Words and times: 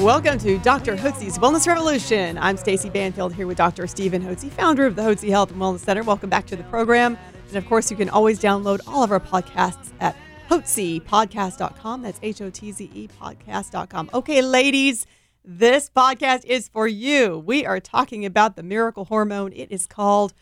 Welcome 0.00 0.38
to 0.38 0.58
Dr. 0.58 0.96
Hotze's 0.96 1.38
Wellness 1.38 1.66
Revolution. 1.68 2.36
I'm 2.38 2.56
Stacy 2.56 2.90
Banfield 2.90 3.32
here 3.32 3.46
with 3.46 3.56
Dr. 3.56 3.86
Stephen 3.86 4.20
Hotze, 4.20 4.50
founder 4.50 4.86
of 4.86 4.96
the 4.96 5.02
Hotze 5.02 5.30
Health 5.30 5.52
and 5.52 5.60
Wellness 5.60 5.78
Center. 5.78 6.02
Welcome 6.02 6.28
back 6.28 6.46
to 6.46 6.56
the 6.56 6.64
program. 6.64 7.16
And 7.48 7.56
of 7.56 7.64
course, 7.66 7.90
you 7.90 7.96
can 7.96 8.10
always 8.10 8.40
download 8.40 8.80
all 8.88 9.04
of 9.04 9.12
our 9.12 9.20
podcasts 9.20 9.92
at 10.00 10.16
hotzepodcast.com. 10.50 12.02
That's 12.02 12.18
H 12.22 12.42
O 12.42 12.50
T 12.50 12.72
Z 12.72 12.90
E 12.92 13.08
podcast.com. 13.20 14.10
Okay, 14.12 14.42
ladies, 14.42 15.06
this 15.44 15.88
podcast 15.88 16.44
is 16.44 16.68
for 16.68 16.88
you. 16.88 17.38
We 17.38 17.64
are 17.64 17.80
talking 17.80 18.26
about 18.26 18.56
the 18.56 18.62
miracle 18.62 19.04
hormone. 19.06 19.52
It 19.52 19.70
is 19.70 19.86
called 19.86 20.34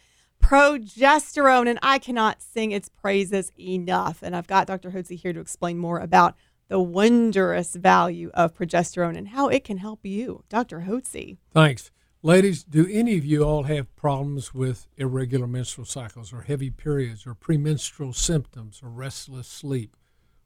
progesterone, 0.42 1.68
and 1.68 1.78
I 1.82 1.98
cannot 1.98 2.42
sing 2.42 2.72
its 2.72 2.88
praises 2.88 3.52
enough. 3.60 4.22
And 4.22 4.34
I've 4.34 4.48
got 4.48 4.66
Dr. 4.66 4.90
Hotze 4.90 5.16
here 5.16 5.34
to 5.34 5.40
explain 5.40 5.78
more 5.78 5.98
about 5.98 6.36
the 6.72 6.80
wondrous 6.80 7.74
value 7.76 8.30
of 8.32 8.54
progesterone 8.54 9.14
and 9.14 9.28
how 9.28 9.48
it 9.48 9.62
can 9.62 9.76
help 9.76 10.06
you. 10.06 10.42
Dr. 10.48 10.86
Hotze. 10.88 11.36
Thanks. 11.52 11.90
Ladies, 12.22 12.64
do 12.64 12.88
any 12.90 13.18
of 13.18 13.26
you 13.26 13.42
all 13.42 13.64
have 13.64 13.94
problems 13.94 14.54
with 14.54 14.86
irregular 14.96 15.46
menstrual 15.46 15.84
cycles 15.84 16.32
or 16.32 16.40
heavy 16.40 16.70
periods 16.70 17.26
or 17.26 17.34
premenstrual 17.34 18.14
symptoms 18.14 18.80
or 18.82 18.88
restless 18.88 19.46
sleep 19.46 19.98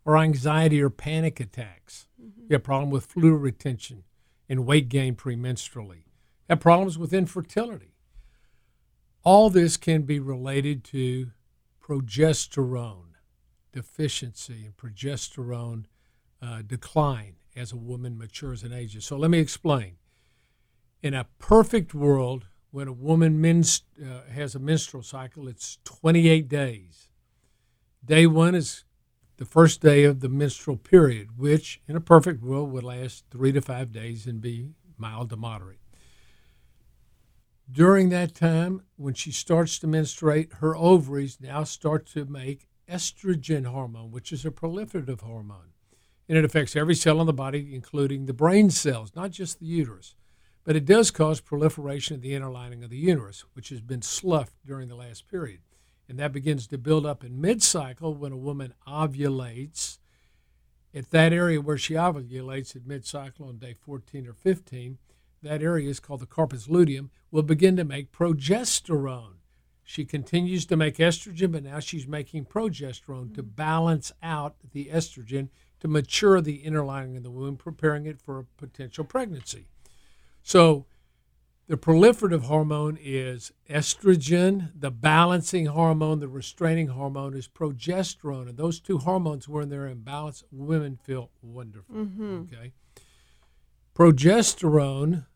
or 0.04 0.19
anxiety 0.19 0.82
or 0.82 0.91
panic 0.91 1.38
attacks? 1.38 2.08
Mm-hmm. 2.20 2.41
You 2.41 2.54
have 2.54 2.62
a 2.62 2.64
problem 2.64 2.91
with 2.91 3.06
fluid 3.06 3.41
retention 3.41 4.02
and 4.48 4.66
weight 4.66 4.88
gain 4.88 5.14
premenstrually. 5.14 6.06
Have 6.48 6.58
problems 6.58 6.98
with 6.98 7.12
infertility. 7.12 7.94
All 9.22 9.48
this 9.48 9.77
can 9.77 10.02
be 10.02 10.19
related 10.19 10.82
to 10.86 11.30
progesterone 11.80 13.14
deficiency 13.72 14.64
and 14.64 14.77
progesterone 14.77 15.84
uh, 16.42 16.62
decline 16.66 17.36
as 17.54 17.72
a 17.72 17.76
woman 17.76 18.18
matures 18.18 18.62
and 18.62 18.72
ages. 18.72 19.04
So 19.04 19.16
let 19.16 19.30
me 19.30 19.38
explain 19.38 19.96
in 21.02 21.14
a 21.14 21.26
perfect 21.38 21.94
world, 21.94 22.46
when 22.70 22.88
a 22.88 22.92
woman 22.92 23.40
minst, 23.40 23.84
uh, 24.02 24.30
has 24.30 24.54
a 24.54 24.58
menstrual 24.58 25.02
cycle, 25.02 25.48
it's 25.48 25.78
28 25.84 26.48
days. 26.48 27.08
Day 28.04 28.26
one 28.26 28.54
is 28.54 28.84
the 29.36 29.44
first 29.44 29.80
day 29.80 30.04
of 30.04 30.20
the 30.20 30.28
menstrual 30.28 30.76
period, 30.76 31.38
which 31.38 31.80
in 31.86 31.96
a 31.96 32.00
perfect 32.00 32.42
world 32.42 32.72
would 32.72 32.84
last 32.84 33.24
three 33.30 33.52
to 33.52 33.60
five 33.60 33.92
days 33.92 34.26
and 34.26 34.40
be 34.40 34.70
mild 34.96 35.30
to 35.30 35.36
moderate. 35.36 35.80
During 37.70 38.10
that 38.10 38.34
time, 38.34 38.82
when 38.96 39.14
she 39.14 39.32
starts 39.32 39.78
to 39.80 39.86
menstruate, 39.86 40.54
her 40.54 40.76
ovaries 40.76 41.38
now 41.40 41.64
start 41.64 42.06
to 42.06 42.24
make 42.24 42.68
estrogen 42.88 43.66
hormone, 43.66 44.12
which 44.12 44.32
is 44.32 44.44
a 44.44 44.50
proliferative 44.50 45.20
hormone. 45.20 45.72
And 46.28 46.36
it 46.36 46.44
affects 46.44 46.74
every 46.74 46.94
cell 46.94 47.20
in 47.20 47.27
the 47.27 47.32
body, 47.32 47.74
including 47.74 48.27
the 48.27 48.32
brain 48.32 48.70
cells, 48.70 49.12
not 49.14 49.30
just 49.30 49.60
the 49.60 49.66
uterus 49.66 50.14
but 50.66 50.74
it 50.74 50.84
does 50.84 51.12
cause 51.12 51.41
proliferation 51.41 52.16
of 52.16 52.22
the 52.22 52.34
inner 52.34 52.50
lining 52.50 52.82
of 52.82 52.91
the 52.91 52.96
uterus, 52.96 53.44
which 53.52 53.69
has 53.69 53.80
been 53.80 54.02
sloughed 54.02 54.52
during 54.66 54.88
the 54.88 54.97
last 54.97 55.28
period. 55.28 55.60
And 56.08 56.19
that 56.19 56.32
begins 56.32 56.66
to 56.66 56.76
build 56.76 57.06
up 57.06 57.22
in 57.22 57.41
mid 57.41 57.62
cycle 57.62 58.12
when 58.14 58.32
a 58.32 58.37
woman 58.37 58.75
ovulates. 58.87 59.98
At 60.92 61.10
that 61.10 61.32
area 61.32 61.60
where 61.60 61.78
she 61.78 61.94
ovulates 61.94 62.75
at 62.75 62.84
mid 62.84 63.06
cycle 63.06 63.47
on 63.47 63.58
day 63.58 63.75
14 63.75 64.26
or 64.26 64.32
15, 64.32 64.98
that 65.43 65.62
area 65.62 65.88
is 65.88 66.00
called 66.00 66.20
the 66.20 66.26
corpus 66.26 66.69
luteum, 66.69 67.10
will 67.31 67.43
begin 67.43 67.76
to 67.76 67.84
make 67.84 68.10
progesterone. 68.10 69.34
She 69.84 70.04
continues 70.04 70.66
to 70.66 70.76
make 70.76 70.97
estrogen, 70.97 71.53
but 71.53 71.62
now 71.62 71.78
she's 71.78 72.08
making 72.08 72.47
progesterone 72.47 73.32
to 73.37 73.44
balance 73.44 74.10
out 74.20 74.56
the 74.72 74.87
estrogen 74.87 75.50
to 75.86 75.92
mature 75.92 76.41
the 76.41 76.56
inner 76.56 76.84
lining 76.84 77.16
of 77.16 77.22
the 77.22 77.30
womb, 77.30 77.56
preparing 77.56 78.06
it 78.06 78.20
for 78.20 78.41
a 78.41 78.44
potential 78.56 79.04
pregnancy. 79.04 79.69
So 80.42 80.86
the 81.69 81.76
proliferative 81.76 82.42
hormone 82.42 82.98
is 83.00 83.52
estrogen. 83.70 84.72
The 84.75 84.91
balancing 84.91 85.66
hormone, 85.66 86.19
the 86.19 86.28
restraining 86.28 86.88
hormone, 86.88 87.34
is 87.34 87.46
progesterone. 87.46 88.48
And 88.48 88.58
those 88.58 88.80
two 88.80 88.98
hormones, 88.98 89.48
when 89.48 89.69
they're 89.69 89.86
in 89.86 90.00
balance, 90.00 90.42
women 90.50 90.98
feel 91.02 91.30
wonderful. 91.41 91.94
Mm-hmm. 91.94 92.42
Okay. 92.52 92.72
Progesterone 93.94 95.26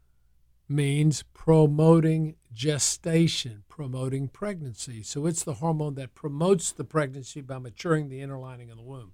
means 0.69 1.23
promoting 1.33 2.35
gestation, 2.53 3.63
promoting 3.69 4.29
pregnancy. 4.29 5.03
So 5.03 5.27
it's 5.27 5.45
the 5.45 5.55
hormone 5.55 5.95
that 5.95 6.15
promotes 6.15 6.73
the 6.73 6.85
pregnancy 6.85 7.41
by 7.41 7.59
maturing 7.59 8.09
the 8.09 8.21
inner 8.21 8.39
lining 8.39 8.71
of 8.71 8.77
the 8.77 8.83
womb. 8.83 9.13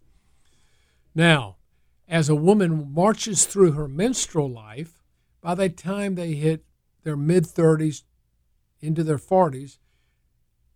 Now, 1.16 1.56
as 2.06 2.28
a 2.28 2.34
woman 2.34 2.92
marches 2.92 3.46
through 3.46 3.72
her 3.72 3.88
menstrual 3.88 4.50
life, 4.50 5.02
by 5.40 5.54
the 5.54 5.70
time 5.70 6.14
they 6.14 6.34
hit 6.34 6.66
their 7.04 7.16
mid 7.16 7.44
30s 7.44 8.02
into 8.82 9.02
their 9.02 9.16
40s, 9.16 9.78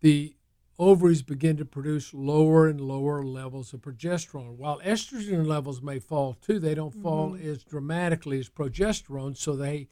the 0.01 0.35
ovaries 0.79 1.21
begin 1.21 1.59
to 1.59 1.67
produce 1.67 2.15
lower 2.15 2.67
and 2.67 2.81
lower 2.81 3.23
levels 3.23 3.75
of 3.75 3.83
progesterone. 3.83 4.57
While 4.57 4.81
estrogen 4.81 5.47
levels 5.47 5.83
may 5.83 5.99
fall 5.99 6.33
too, 6.33 6.59
they 6.59 6.75
don't 6.75 6.95
fall 7.03 7.33
mm-hmm. 7.33 7.47
as 7.47 7.63
dramatically 7.63 8.39
as 8.39 8.49
progesterone, 8.49 9.37
so 9.37 9.55
they 9.55 9.89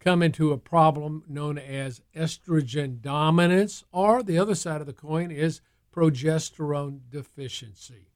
come 0.00 0.20
into 0.20 0.50
a 0.50 0.58
problem 0.58 1.22
known 1.28 1.58
as 1.58 2.02
estrogen 2.12 3.00
dominance, 3.00 3.84
or 3.92 4.24
the 4.24 4.36
other 4.36 4.56
side 4.56 4.80
of 4.80 4.88
the 4.88 4.92
coin 4.92 5.30
is 5.30 5.60
progesterone 5.94 7.02
deficiency. 7.08 8.08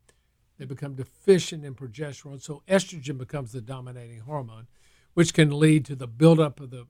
They 0.60 0.66
become 0.66 0.94
deficient 0.94 1.64
in 1.64 1.74
progesterone, 1.74 2.42
so 2.42 2.62
estrogen 2.68 3.16
becomes 3.16 3.52
the 3.52 3.62
dominating 3.62 4.20
hormone 4.20 4.66
which 5.14 5.32
can 5.32 5.58
lead 5.58 5.86
to 5.86 5.96
the 5.96 6.06
buildup 6.06 6.60
of 6.60 6.68
the 6.68 6.86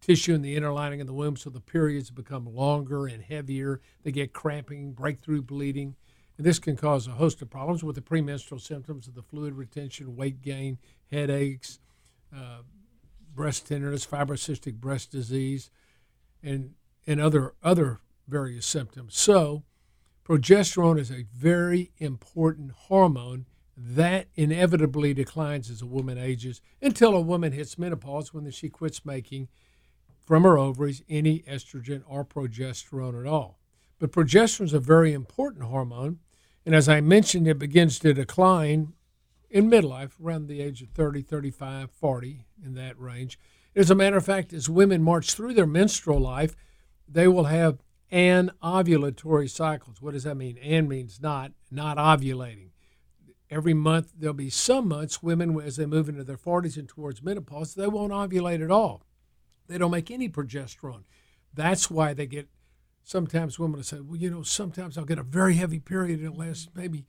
tissue 0.00 0.34
in 0.34 0.42
the 0.42 0.56
inner 0.56 0.72
lining 0.72 1.00
of 1.00 1.06
the 1.06 1.12
womb 1.12 1.36
so 1.36 1.48
the 1.48 1.60
periods 1.60 2.10
become 2.10 2.52
longer 2.52 3.06
and 3.06 3.22
heavier. 3.22 3.80
They 4.02 4.10
get 4.10 4.32
cramping, 4.32 4.90
breakthrough 4.92 5.40
bleeding. 5.40 5.94
And 6.36 6.44
this 6.44 6.58
can 6.58 6.76
cause 6.76 7.06
a 7.06 7.12
host 7.12 7.40
of 7.42 7.48
problems 7.48 7.84
with 7.84 7.94
the 7.94 8.02
premenstrual 8.02 8.58
symptoms 8.58 9.06
of 9.06 9.14
the 9.14 9.22
fluid 9.22 9.54
retention, 9.54 10.16
weight 10.16 10.42
gain, 10.42 10.78
headaches, 11.12 11.78
uh, 12.36 12.62
breast 13.32 13.68
tenderness, 13.68 14.04
fibrocystic 14.04 14.80
breast 14.80 15.12
disease, 15.12 15.70
and, 16.42 16.72
and 17.06 17.20
other, 17.20 17.54
other 17.62 18.00
various 18.26 18.66
symptoms. 18.66 19.16
So, 19.16 19.62
progesterone 20.24 20.98
is 20.98 21.10
a 21.10 21.26
very 21.34 21.92
important 21.98 22.72
hormone 22.72 23.46
that 23.76 24.28
inevitably 24.34 25.14
declines 25.14 25.70
as 25.70 25.82
a 25.82 25.86
woman 25.86 26.18
ages 26.18 26.60
until 26.80 27.14
a 27.14 27.20
woman 27.20 27.52
hits 27.52 27.78
menopause 27.78 28.32
when 28.32 28.48
she 28.50 28.68
quits 28.68 29.04
making 29.04 29.48
from 30.24 30.44
her 30.44 30.56
ovaries 30.56 31.02
any 31.08 31.40
estrogen 31.40 32.02
or 32.06 32.24
progesterone 32.24 33.18
at 33.20 33.26
all. 33.26 33.58
But 33.98 34.12
progesterone 34.12 34.66
is 34.66 34.72
a 34.72 34.80
very 34.80 35.12
important 35.12 35.64
hormone, 35.64 36.20
and 36.64 36.74
as 36.74 36.88
I 36.88 37.00
mentioned, 37.00 37.48
it 37.48 37.58
begins 37.58 37.98
to 38.00 38.14
decline 38.14 38.92
in 39.50 39.70
midlife 39.70 40.12
around 40.22 40.46
the 40.46 40.60
age 40.60 40.82
of 40.82 40.88
30, 40.90 41.22
35, 41.22 41.90
40, 41.90 42.46
in 42.64 42.74
that 42.74 42.98
range. 42.98 43.38
As 43.74 43.90
a 43.90 43.94
matter 43.94 44.16
of 44.16 44.24
fact, 44.24 44.52
as 44.52 44.68
women 44.68 45.02
march 45.02 45.34
through 45.34 45.54
their 45.54 45.66
menstrual 45.66 46.20
life, 46.20 46.54
they 47.08 47.26
will 47.26 47.44
have 47.44 47.78
anovulatory 48.12 49.48
cycles. 49.48 50.02
What 50.02 50.12
does 50.12 50.24
that 50.24 50.36
mean? 50.36 50.58
And 50.58 50.88
means 50.88 51.20
not, 51.20 51.52
not 51.70 51.96
ovulating. 51.96 52.68
Every 53.50 53.74
month 53.74 54.12
there'll 54.18 54.34
be 54.34 54.50
some 54.50 54.88
months 54.88 55.22
women 55.22 55.58
as 55.60 55.76
they 55.76 55.86
move 55.86 56.08
into 56.08 56.24
their 56.24 56.36
40s 56.36 56.76
and 56.76 56.88
towards 56.88 57.22
menopause 57.22 57.74
they 57.74 57.86
won't 57.86 58.12
ovulate 58.12 58.62
at 58.62 58.70
all. 58.70 59.02
They 59.68 59.78
don't 59.78 59.90
make 59.90 60.10
any 60.10 60.28
progesterone. 60.28 61.04
That's 61.54 61.90
why 61.90 62.14
they 62.14 62.26
get 62.26 62.48
sometimes 63.04 63.58
women 63.58 63.76
will 63.76 63.82
say 63.82 63.98
well 63.98 64.16
you 64.16 64.30
know 64.30 64.44
sometimes 64.44 64.96
i'll 64.96 65.04
get 65.04 65.18
a 65.18 65.24
very 65.24 65.54
heavy 65.54 65.80
period 65.80 66.22
it 66.22 66.38
lasts 66.38 66.68
maybe 66.72 67.04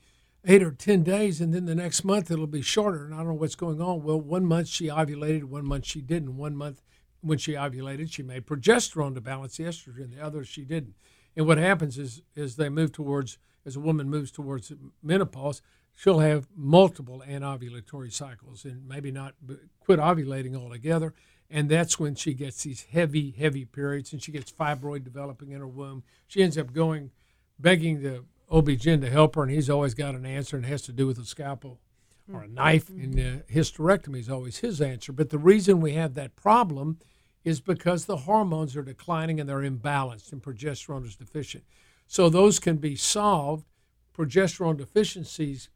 eight 0.45 0.63
or 0.63 0.71
ten 0.71 1.03
days 1.03 1.39
and 1.39 1.53
then 1.53 1.65
the 1.65 1.75
next 1.75 2.03
month 2.03 2.31
it'll 2.31 2.47
be 2.47 2.63
shorter 2.63 3.05
and 3.05 3.13
i 3.13 3.17
don't 3.17 3.27
know 3.27 3.33
what's 3.33 3.55
going 3.55 3.81
on. 3.81 4.03
Well 4.03 4.19
one 4.19 4.45
month 4.45 4.67
she 4.67 4.87
ovulated 4.87 5.45
one 5.45 5.65
month 5.65 5.85
she 5.85 6.01
didn't. 6.01 6.35
One 6.35 6.55
month 6.55 6.81
when 7.23 7.37
she 7.37 7.53
ovulated 7.53 8.11
she 8.11 8.21
made 8.23 8.45
progesterone 8.45 9.15
to 9.15 9.21
balance 9.21 9.57
the 9.57 9.63
estrogen 9.63 10.15
the 10.15 10.23
other 10.23 10.43
she 10.43 10.63
didn't 10.63 10.93
and 11.35 11.47
what 11.47 11.57
happens 11.57 11.97
is 11.97 12.21
is 12.35 12.55
they 12.55 12.69
move 12.69 12.91
towards 12.91 13.37
as 13.65 13.75
a 13.75 13.79
woman 13.79 14.09
moves 14.09 14.31
towards 14.31 14.71
menopause 15.01 15.61
she'll 15.95 16.19
have 16.19 16.47
multiple 16.55 17.23
anovulatory 17.27 18.11
cycles 18.11 18.65
and 18.65 18.87
maybe 18.87 19.11
not 19.11 19.35
quit 19.79 19.99
ovulating 19.99 20.55
altogether. 20.55 21.13
and 21.49 21.69
that's 21.69 21.99
when 21.99 22.15
she 22.15 22.33
gets 22.33 22.63
these 22.63 22.85
heavy, 22.91 23.31
heavy 23.31 23.65
periods, 23.65 24.11
and 24.11 24.23
she 24.23 24.31
gets 24.31 24.51
fibroid 24.51 25.03
developing 25.03 25.51
in 25.51 25.59
her 25.59 25.67
womb. 25.67 26.03
She 26.27 26.41
ends 26.41 26.57
up 26.57 26.73
going, 26.73 27.11
begging 27.59 28.01
the 28.01 28.23
OB-GYN 28.49 29.01
to 29.01 29.09
help 29.09 29.35
her, 29.35 29.43
and 29.43 29.51
he's 29.51 29.69
always 29.69 29.93
got 29.93 30.15
an 30.15 30.25
answer, 30.25 30.55
and 30.55 30.65
it 30.65 30.69
has 30.69 30.81
to 30.83 30.91
do 30.91 31.05
with 31.05 31.19
a 31.19 31.25
scalpel 31.25 31.79
or 32.31 32.41
a 32.43 32.47
knife, 32.47 32.89
and 32.89 33.19
uh, 33.19 33.43
hysterectomy 33.51 34.19
is 34.19 34.29
always 34.29 34.59
his 34.59 34.81
answer. 34.81 35.11
But 35.11 35.29
the 35.29 35.37
reason 35.37 35.81
we 35.81 35.93
have 35.93 36.13
that 36.15 36.35
problem 36.35 36.97
is 37.43 37.59
because 37.59 38.05
the 38.05 38.17
hormones 38.17 38.75
are 38.75 38.83
declining 38.83 39.39
and 39.39 39.49
they're 39.49 39.57
imbalanced, 39.59 40.31
and 40.31 40.41
progesterone 40.41 41.05
is 41.05 41.15
deficient. 41.15 41.63
So 42.07 42.29
those 42.29 42.59
can 42.59 42.77
be 42.77 42.95
solved. 42.95 43.65
Progesterone 44.17 44.77
deficiencies 44.77 45.69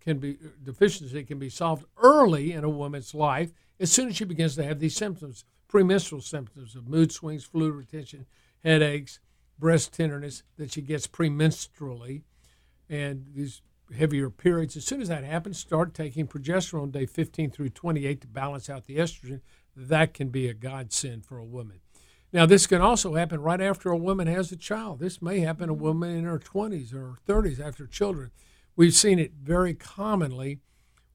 can 0.00 0.18
be 0.18 0.38
deficiency 0.64 1.22
can 1.22 1.38
be 1.38 1.48
solved 1.48 1.84
early 2.02 2.52
in 2.52 2.64
a 2.64 2.68
woman's 2.68 3.14
life 3.14 3.52
as 3.78 3.92
soon 3.92 4.08
as 4.08 4.16
she 4.16 4.24
begins 4.24 4.56
to 4.56 4.64
have 4.64 4.80
these 4.80 4.96
symptoms, 4.96 5.44
premenstrual 5.68 6.20
symptoms 6.20 6.74
of 6.74 6.88
mood 6.88 7.12
swings, 7.12 7.44
fluid 7.44 7.74
retention, 7.74 8.26
headaches, 8.64 9.20
breast 9.58 9.92
tenderness 9.92 10.42
that 10.56 10.72
she 10.72 10.80
gets 10.80 11.06
premenstrually, 11.06 12.22
and 12.88 13.26
these 13.34 13.62
heavier 13.96 14.30
periods. 14.30 14.76
As 14.76 14.84
soon 14.84 15.00
as 15.00 15.08
that 15.08 15.24
happens, 15.24 15.58
start 15.58 15.94
taking 15.94 16.26
progesterone 16.26 16.92
day 16.92 17.06
15 17.06 17.50
through 17.50 17.70
28 17.70 18.20
to 18.20 18.26
balance 18.26 18.70
out 18.70 18.86
the 18.86 18.96
estrogen. 18.96 19.40
That 19.74 20.14
can 20.14 20.28
be 20.28 20.48
a 20.48 20.54
godsend 20.54 21.24
for 21.24 21.38
a 21.38 21.44
woman. 21.44 21.80
Now, 22.32 22.46
this 22.46 22.66
can 22.66 22.80
also 22.80 23.14
happen 23.14 23.42
right 23.42 23.60
after 23.60 23.90
a 23.90 23.96
woman 23.96 24.26
has 24.26 24.50
a 24.52 24.56
child. 24.56 25.00
This 25.00 25.20
may 25.20 25.40
happen 25.40 25.68
a 25.68 25.74
woman 25.74 26.16
in 26.16 26.24
her 26.24 26.38
20s 26.38 26.94
or 26.94 27.18
30s 27.28 27.60
after 27.60 27.86
children. 27.86 28.30
We've 28.74 28.94
seen 28.94 29.18
it 29.18 29.32
very 29.42 29.74
commonly. 29.74 30.60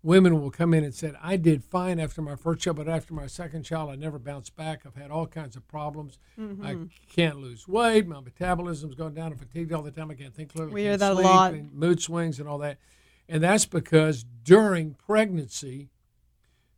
Women 0.03 0.39
will 0.39 0.51
come 0.51 0.75
in 0.75 0.83
and 0.83 0.93
say, 0.93 1.13
I 1.19 1.37
did 1.37 1.63
fine 1.63 1.99
after 1.99 2.21
my 2.21 2.35
first 2.35 2.61
child, 2.61 2.77
but 2.77 2.87
after 2.87 3.15
my 3.15 3.25
second 3.25 3.63
child, 3.63 3.89
I 3.89 3.95
never 3.95 4.19
bounced 4.19 4.55
back. 4.55 4.85
I've 4.85 4.95
had 4.95 5.09
all 5.09 5.25
kinds 5.25 5.55
of 5.55 5.67
problems. 5.67 6.19
Mm-hmm. 6.39 6.65
I 6.65 6.77
can't 7.11 7.37
lose 7.37 7.67
weight. 7.67 8.05
My 8.07 8.19
metabolism's 8.19 8.93
gone 8.93 9.15
down. 9.15 9.31
I'm 9.31 9.39
fatigued 9.39 9.73
all 9.73 9.81
the 9.81 9.91
time. 9.91 10.11
I 10.11 10.13
can't 10.13 10.35
think 10.35 10.53
clearly. 10.53 10.71
We 10.71 10.83
hear 10.83 10.97
that 10.97 11.13
a 11.13 11.15
lot. 11.15 11.55
Mood 11.73 11.99
swings 11.99 12.39
and 12.39 12.47
all 12.47 12.59
that. 12.59 12.77
And 13.27 13.43
that's 13.43 13.65
because 13.65 14.23
during 14.43 14.93
pregnancy, 14.93 15.89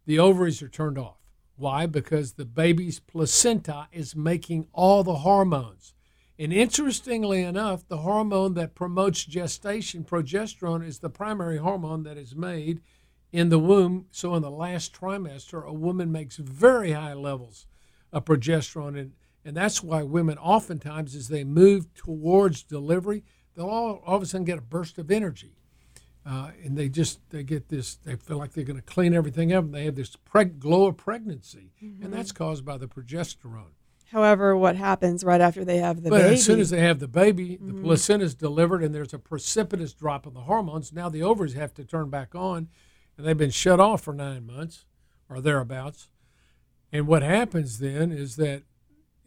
the 0.05 0.17
ovaries 0.17 0.61
are 0.63 0.69
turned 0.69 0.97
off. 0.97 1.17
Why? 1.59 1.87
Because 1.87 2.33
the 2.33 2.45
baby's 2.45 3.01
placenta 3.01 3.89
is 3.91 4.15
making 4.15 4.67
all 4.71 5.03
the 5.03 5.15
hormones. 5.15 5.93
And 6.39 6.53
interestingly 6.53 7.43
enough, 7.43 7.85
the 7.85 7.97
hormone 7.97 8.53
that 8.53 8.75
promotes 8.75 9.25
gestation, 9.25 10.05
progesterone, 10.05 10.87
is 10.87 10.99
the 10.99 11.09
primary 11.09 11.57
hormone 11.57 12.03
that 12.03 12.17
is 12.17 12.33
made 12.33 12.79
in 13.33 13.49
the 13.49 13.59
womb. 13.59 14.05
So 14.09 14.35
in 14.35 14.41
the 14.41 14.49
last 14.49 14.93
trimester, 14.93 15.65
a 15.65 15.73
woman 15.73 16.13
makes 16.13 16.37
very 16.37 16.93
high 16.93 17.13
levels 17.13 17.67
of 18.13 18.23
progesterone. 18.23 18.97
And, 18.97 19.11
and 19.43 19.57
that's 19.57 19.83
why 19.83 20.03
women 20.03 20.37
oftentimes, 20.37 21.13
as 21.13 21.27
they 21.27 21.43
move 21.43 21.93
towards 21.93 22.63
delivery, 22.63 23.25
they'll 23.55 23.67
all, 23.67 24.01
all 24.05 24.15
of 24.15 24.23
a 24.23 24.25
sudden 24.25 24.45
get 24.45 24.59
a 24.59 24.61
burst 24.61 24.97
of 24.97 25.11
energy. 25.11 25.58
Uh, 26.25 26.51
and 26.63 26.77
they 26.77 26.89
just 26.89 27.19
they 27.29 27.43
get 27.43 27.69
this 27.69 27.95
they 27.95 28.15
feel 28.15 28.37
like 28.37 28.51
they're 28.51 28.65
going 28.65 28.75
to 28.75 28.83
clean 28.83 29.13
everything 29.13 29.53
up 29.53 29.63
and 29.63 29.73
they 29.73 29.85
have 29.85 29.95
this 29.95 30.15
preg- 30.31 30.59
glow 30.59 30.87
of 30.87 30.97
pregnancy 30.97 31.71
and 31.79 32.13
that's 32.13 32.33
caused 32.33 32.65
by 32.65 32.77
the 32.77 32.87
progesterone 32.87 33.71
However, 34.11 34.57
what 34.57 34.75
happens 34.75 35.23
right 35.23 35.39
after 35.39 35.63
they 35.63 35.77
have 35.77 36.01
the 36.01 36.09
but 36.09 36.17
baby? 36.17 36.23
Mm-hmm. 36.25 36.33
as 36.33 36.43
soon 36.43 36.59
as 36.59 36.69
they 36.71 36.81
have 36.81 36.99
the 36.99 37.07
baby, 37.07 37.59
the 37.61 37.73
placenta 37.73 38.25
is 38.25 38.33
delivered, 38.33 38.83
and 38.83 38.93
there's 38.93 39.13
a 39.13 39.19
precipitous 39.19 39.93
drop 39.93 40.25
in 40.25 40.33
the 40.33 40.41
hormones. 40.41 40.91
Now 40.91 41.09
the 41.09 41.21
ovaries 41.21 41.53
have 41.53 41.75
to 41.75 41.85
turn 41.85 42.09
back 42.09 42.33
on, 42.33 42.69
and 43.17 43.27
they've 43.27 43.37
been 43.37 43.51
shut 43.51 43.79
off 43.79 44.01
for 44.01 44.13
nine 44.13 44.47
months 44.47 44.85
or 45.29 45.41
thereabouts. 45.41 46.09
And 46.91 47.05
what 47.05 47.21
happens 47.21 47.77
then 47.77 48.11
is 48.11 48.35
that 48.37 48.63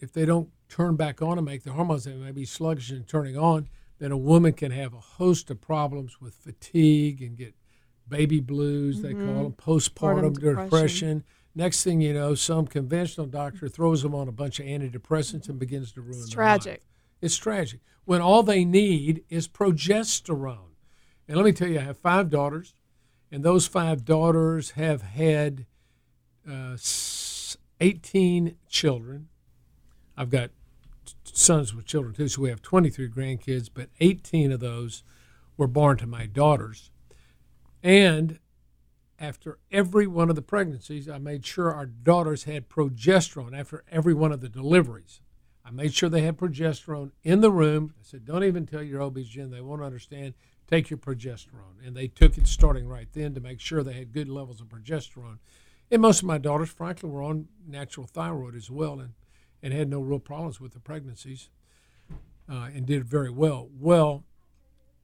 if 0.00 0.12
they 0.12 0.25
don't 0.25 0.49
turn 0.69 0.97
back 0.97 1.23
on 1.23 1.39
and 1.39 1.44
make 1.44 1.62
the 1.62 1.73
hormones, 1.73 2.03
they 2.03 2.15
may 2.15 2.33
be 2.33 2.44
sluggish 2.44 2.91
in 2.91 3.05
turning 3.05 3.39
on. 3.39 3.69
Then 4.03 4.11
a 4.11 4.19
woman 4.19 4.53
can 4.53 4.73
have 4.73 4.95
a 4.95 4.99
host 5.01 5.49
of 5.49 5.61
problems 5.61 6.21
with 6.21 6.35
fatigue 6.35 7.23
and 7.23 7.37
get 7.37 7.55
baby 8.09 8.41
blues. 8.41 9.01
They 9.01 9.15
call 9.15 9.45
them 9.45 9.53
postpartum 9.53 10.33
Mm-hmm. 10.33 10.33
depression. 10.33 10.65
depression. 10.65 11.25
Next 11.55 11.85
thing 11.85 12.01
you 12.01 12.13
know, 12.13 12.35
some 12.35 12.67
conventional 12.67 13.29
doctor 13.29 13.69
throws 13.69 14.03
them 14.03 14.13
on 14.13 14.27
a 14.27 14.33
bunch 14.33 14.59
of 14.59 14.67
antidepressants 14.67 15.49
and 15.49 15.57
begins 15.57 15.93
to 15.93 16.01
ruin 16.01 16.19
it's 16.19 16.35
their 16.35 16.45
life. 16.45 16.63
tragic. 16.63 16.83
It's 17.21 17.37
tragic 17.37 17.79
when 18.05 18.21
all 18.21 18.43
they 18.43 18.65
need 18.65 19.23
is 19.29 19.47
progesterone. 19.47 20.75
And 21.29 21.37
let 21.37 21.45
me 21.47 21.53
tell 21.53 21.69
you, 21.69 21.79
I 21.79 21.83
have 21.83 21.99
five 21.99 22.29
daughters, 22.29 22.75
and 23.31 23.45
those 23.45 23.69
five 23.69 24.05
daughters 24.05 24.73
have 24.73 25.03
had 25.03 25.67
uh, 26.51 26.77
18 27.81 28.57
children. 28.69 29.29
I've 30.17 30.31
got 30.31 30.51
sons 31.25 31.75
with 31.75 31.87
children 31.87 32.14
too, 32.14 32.29
so 32.29 32.43
we 32.43 32.50
have 32.50 32.62
23 32.62 33.09
grandkids, 33.09 33.69
but 33.73 33.88
18 34.00 34.53
of 34.53 34.61
those 34.61 35.03
were 35.56 35.67
born 35.67 35.97
to 35.99 36.06
my 36.06 36.26
daughters. 36.26 36.91
And 37.82 38.38
after 39.19 39.59
every 39.70 40.06
one 40.06 40.31
of 40.31 40.37
the 40.37 40.43
pregnancies, 40.43 41.09
I 41.09 41.19
made 41.19 41.47
sure 41.47 41.73
our 41.73 41.87
daughters 41.87 42.44
had 42.44 42.69
progesterone 42.69 43.59
after 43.59 43.85
every 43.91 44.14
one 44.14 44.32
of 44.32 44.41
the 44.41 44.49
deliveries. 44.49 45.20
I 45.64 45.70
made 45.70 45.94
sure 45.94 46.09
they 46.09 46.23
had 46.23 46.37
progesterone 46.37 47.12
in 47.23 47.41
the 47.41 47.50
room. 47.50 47.94
I 47.99 48.03
said, 48.03 48.25
don't 48.25 48.44
even 48.44 48.67
tell 48.67 48.82
your 48.82 49.00
OB-GYN. 49.03 49.50
They 49.50 49.61
won't 49.61 49.82
understand. 49.82 50.35
Take 50.67 50.91
your 50.91 50.99
progesterone. 50.99 51.87
And 51.87 51.97
they 51.97 52.08
took 52.08 52.37
it 52.37 52.49
starting 52.49 52.88
right 52.88 53.06
then 53.12 53.35
to 53.35 53.41
make 53.41 53.61
sure 53.61 53.82
they 53.82 53.93
had 53.93 54.12
good 54.12 54.29
levels 54.29 54.61
of 54.61 54.69
progesterone. 54.69 55.38
And 55.91 56.03
most 56.03 56.20
of 56.20 56.26
my 56.26 56.38
daughters, 56.38 56.70
frankly, 56.70 57.08
were 57.08 57.23
on 57.23 57.49
natural 57.67 58.06
thyroid 58.06 58.56
as 58.56 58.70
well 58.70 58.99
and, 58.99 59.12
and 59.62 59.73
had 59.73 59.88
no 59.88 60.00
real 60.00 60.19
problems 60.19 60.61
with 60.61 60.73
the 60.73 60.81
pregnancies 60.81 61.50
uh, 62.50 62.69
and 62.75 62.87
did 62.87 63.05
very 63.05 63.31
well. 63.31 63.69
Well, 63.79 64.25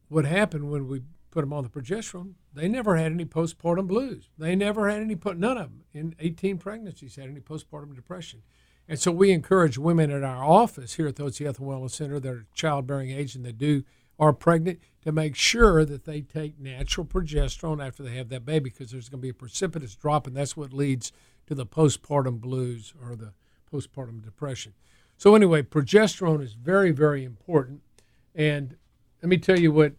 what 0.08 0.24
happened 0.24 0.70
when 0.70 0.88
we 0.88 1.02
put 1.30 1.42
them 1.42 1.52
on 1.52 1.62
the 1.62 1.70
progesterone, 1.70 2.32
they 2.52 2.68
never 2.68 2.96
had 2.96 3.12
any 3.12 3.24
postpartum 3.24 3.86
blues. 3.86 4.30
They 4.38 4.56
never 4.56 4.88
had 4.88 5.00
any, 5.00 5.16
none 5.36 5.58
of 5.58 5.70
them 5.70 5.84
in 5.92 6.14
18 6.18 6.58
pregnancies 6.58 7.16
had 7.16 7.28
any 7.28 7.40
postpartum 7.40 7.94
depression. 7.94 8.42
And 8.88 8.98
so 8.98 9.12
we 9.12 9.30
encourage 9.32 9.76
women 9.76 10.10
at 10.10 10.24
our 10.24 10.42
office 10.42 10.94
here 10.94 11.06
at 11.06 11.16
the 11.16 11.24
Hotze 11.24 11.44
Health 11.44 11.58
and 11.58 11.68
Wellness 11.68 11.90
Center 11.90 12.18
that 12.18 12.32
are 12.32 12.46
childbearing 12.54 13.10
age 13.10 13.34
and 13.34 13.44
that 13.44 13.58
do 13.58 13.84
are 14.18 14.32
pregnant 14.32 14.80
to 15.02 15.12
make 15.12 15.36
sure 15.36 15.84
that 15.84 16.04
they 16.04 16.20
take 16.22 16.58
natural 16.58 17.06
progesterone 17.06 17.86
after 17.86 18.02
they 18.02 18.16
have 18.16 18.30
that 18.30 18.44
baby 18.44 18.70
because 18.70 18.90
there's 18.90 19.08
going 19.08 19.20
to 19.20 19.22
be 19.22 19.28
a 19.28 19.34
precipitous 19.34 19.94
drop 19.94 20.26
and 20.26 20.36
that's 20.36 20.56
what 20.56 20.72
leads 20.72 21.12
to 21.46 21.54
the 21.54 21.66
postpartum 21.66 22.40
blues 22.40 22.92
or 23.00 23.14
the 23.14 23.32
postpartum 23.70 24.22
depression. 24.22 24.74
So 25.16 25.34
anyway, 25.34 25.62
progesterone 25.62 26.42
is 26.42 26.54
very 26.54 26.90
very 26.90 27.24
important 27.24 27.82
and 28.34 28.76
let 29.22 29.28
me 29.28 29.38
tell 29.38 29.58
you 29.58 29.72
what 29.72 29.94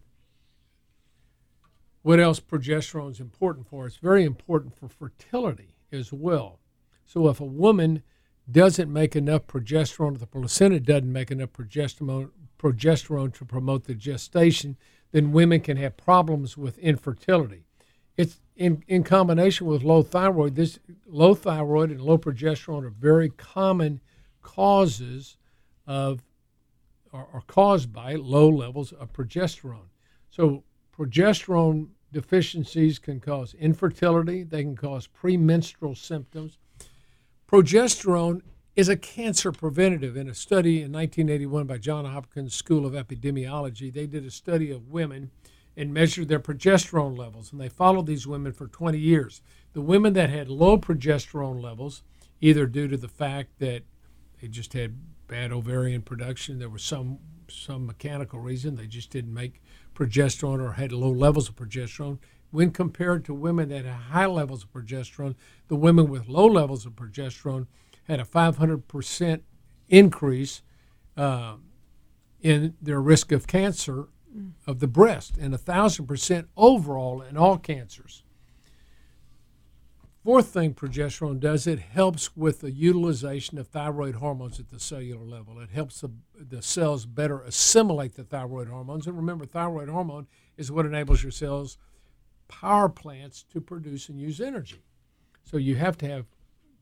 what 2.02 2.20
else 2.20 2.40
progesterone 2.40 3.10
is 3.10 3.20
important 3.20 3.66
for. 3.68 3.86
It's 3.86 3.96
very 3.96 4.24
important 4.24 4.74
for 4.74 4.88
fertility 4.88 5.76
as 5.92 6.12
well. 6.12 6.60
So 7.04 7.28
if 7.28 7.40
a 7.40 7.44
woman 7.44 8.02
doesn't 8.50 8.92
make 8.92 9.14
enough 9.14 9.46
progesterone, 9.46 10.18
the 10.18 10.26
placenta 10.26 10.80
doesn't 10.80 11.12
make 11.12 11.30
enough 11.30 11.52
progesterone, 11.52 12.30
progesterone 12.58 13.34
to 13.34 13.44
promote 13.44 13.84
the 13.84 13.94
gestation, 13.94 14.76
then 15.12 15.32
women 15.32 15.60
can 15.60 15.76
have 15.76 15.96
problems 15.96 16.56
with 16.56 16.78
infertility. 16.78 17.64
It's 18.20 18.38
in, 18.54 18.84
in 18.86 19.02
combination 19.02 19.66
with 19.66 19.82
low 19.82 20.02
thyroid. 20.02 20.54
This 20.54 20.78
low 21.06 21.34
thyroid 21.34 21.90
and 21.90 22.02
low 22.02 22.18
progesterone 22.18 22.84
are 22.84 22.90
very 22.90 23.30
common 23.30 24.00
causes 24.42 25.38
of 25.86 26.22
are, 27.12 27.26
are 27.32 27.42
caused 27.46 27.94
by 27.94 28.16
low 28.16 28.48
levels 28.50 28.92
of 28.92 29.10
progesterone. 29.14 29.88
So 30.28 30.64
progesterone 30.96 31.88
deficiencies 32.12 32.98
can 32.98 33.20
cause 33.20 33.54
infertility. 33.54 34.42
They 34.42 34.64
can 34.64 34.76
cause 34.76 35.06
premenstrual 35.06 35.94
symptoms. 35.94 36.58
Progesterone 37.50 38.42
is 38.76 38.90
a 38.90 38.96
cancer 38.96 39.50
preventative. 39.50 40.16
In 40.18 40.28
a 40.28 40.34
study 40.34 40.82
in 40.82 40.92
1981 40.92 41.66
by 41.66 41.78
John 41.78 42.04
Hopkins 42.04 42.54
School 42.54 42.84
of 42.84 42.92
Epidemiology, 42.92 43.90
they 43.90 44.06
did 44.06 44.26
a 44.26 44.30
study 44.30 44.70
of 44.70 44.88
women 44.88 45.30
and 45.80 45.94
measured 45.94 46.28
their 46.28 46.38
progesterone 46.38 47.16
levels, 47.16 47.50
and 47.50 47.58
they 47.58 47.68
followed 47.70 48.04
these 48.04 48.26
women 48.26 48.52
for 48.52 48.66
20 48.66 48.98
years. 48.98 49.40
The 49.72 49.80
women 49.80 50.12
that 50.12 50.28
had 50.28 50.50
low 50.50 50.76
progesterone 50.76 51.62
levels, 51.62 52.02
either 52.38 52.66
due 52.66 52.86
to 52.88 52.98
the 52.98 53.08
fact 53.08 53.58
that 53.60 53.84
they 54.38 54.48
just 54.48 54.74
had 54.74 54.98
bad 55.26 55.52
ovarian 55.52 56.02
production, 56.02 56.58
there 56.58 56.68
was 56.68 56.82
some 56.82 57.18
some 57.48 57.86
mechanical 57.86 58.40
reason 58.40 58.76
they 58.76 58.86
just 58.86 59.08
didn't 59.08 59.32
make 59.32 59.62
progesterone 59.94 60.62
or 60.62 60.72
had 60.72 60.92
low 60.92 61.10
levels 61.10 61.48
of 61.48 61.56
progesterone. 61.56 62.18
When 62.50 62.72
compared 62.72 63.24
to 63.24 63.34
women 63.34 63.70
that 63.70 63.86
had 63.86 63.94
high 63.94 64.26
levels 64.26 64.62
of 64.64 64.72
progesterone, 64.72 65.34
the 65.68 65.76
women 65.76 66.10
with 66.10 66.28
low 66.28 66.46
levels 66.46 66.84
of 66.84 66.92
progesterone 66.92 67.66
had 68.04 68.20
a 68.20 68.24
500% 68.24 69.40
increase 69.88 70.60
uh, 71.16 71.54
in 72.42 72.74
their 72.82 73.00
risk 73.00 73.32
of 73.32 73.46
cancer 73.46 74.08
of 74.66 74.80
the 74.80 74.86
breast 74.86 75.36
and 75.38 75.54
a 75.54 75.58
1,000% 75.58 76.46
overall 76.56 77.22
in 77.22 77.36
all 77.36 77.58
cancers. 77.58 78.22
fourth 80.24 80.48
thing 80.48 80.74
progesterone 80.74 81.40
does, 81.40 81.66
it 81.66 81.78
helps 81.78 82.36
with 82.36 82.60
the 82.60 82.70
utilization 82.70 83.58
of 83.58 83.68
thyroid 83.68 84.16
hormones 84.16 84.60
at 84.60 84.70
the 84.70 84.78
cellular 84.78 85.24
level. 85.24 85.58
It 85.58 85.70
helps 85.70 86.00
the, 86.00 86.10
the 86.38 86.62
cells 86.62 87.06
better 87.06 87.40
assimilate 87.42 88.14
the 88.14 88.24
thyroid 88.24 88.68
hormones. 88.68 89.06
And 89.06 89.16
remember, 89.16 89.46
thyroid 89.46 89.88
hormone 89.88 90.26
is 90.56 90.70
what 90.70 90.86
enables 90.86 91.22
your 91.22 91.32
cells' 91.32 91.78
power 92.48 92.88
plants 92.88 93.44
to 93.52 93.60
produce 93.60 94.08
and 94.08 94.20
use 94.20 94.40
energy. 94.40 94.82
So 95.42 95.56
you 95.56 95.76
have 95.76 95.96
to 95.98 96.08
have 96.08 96.26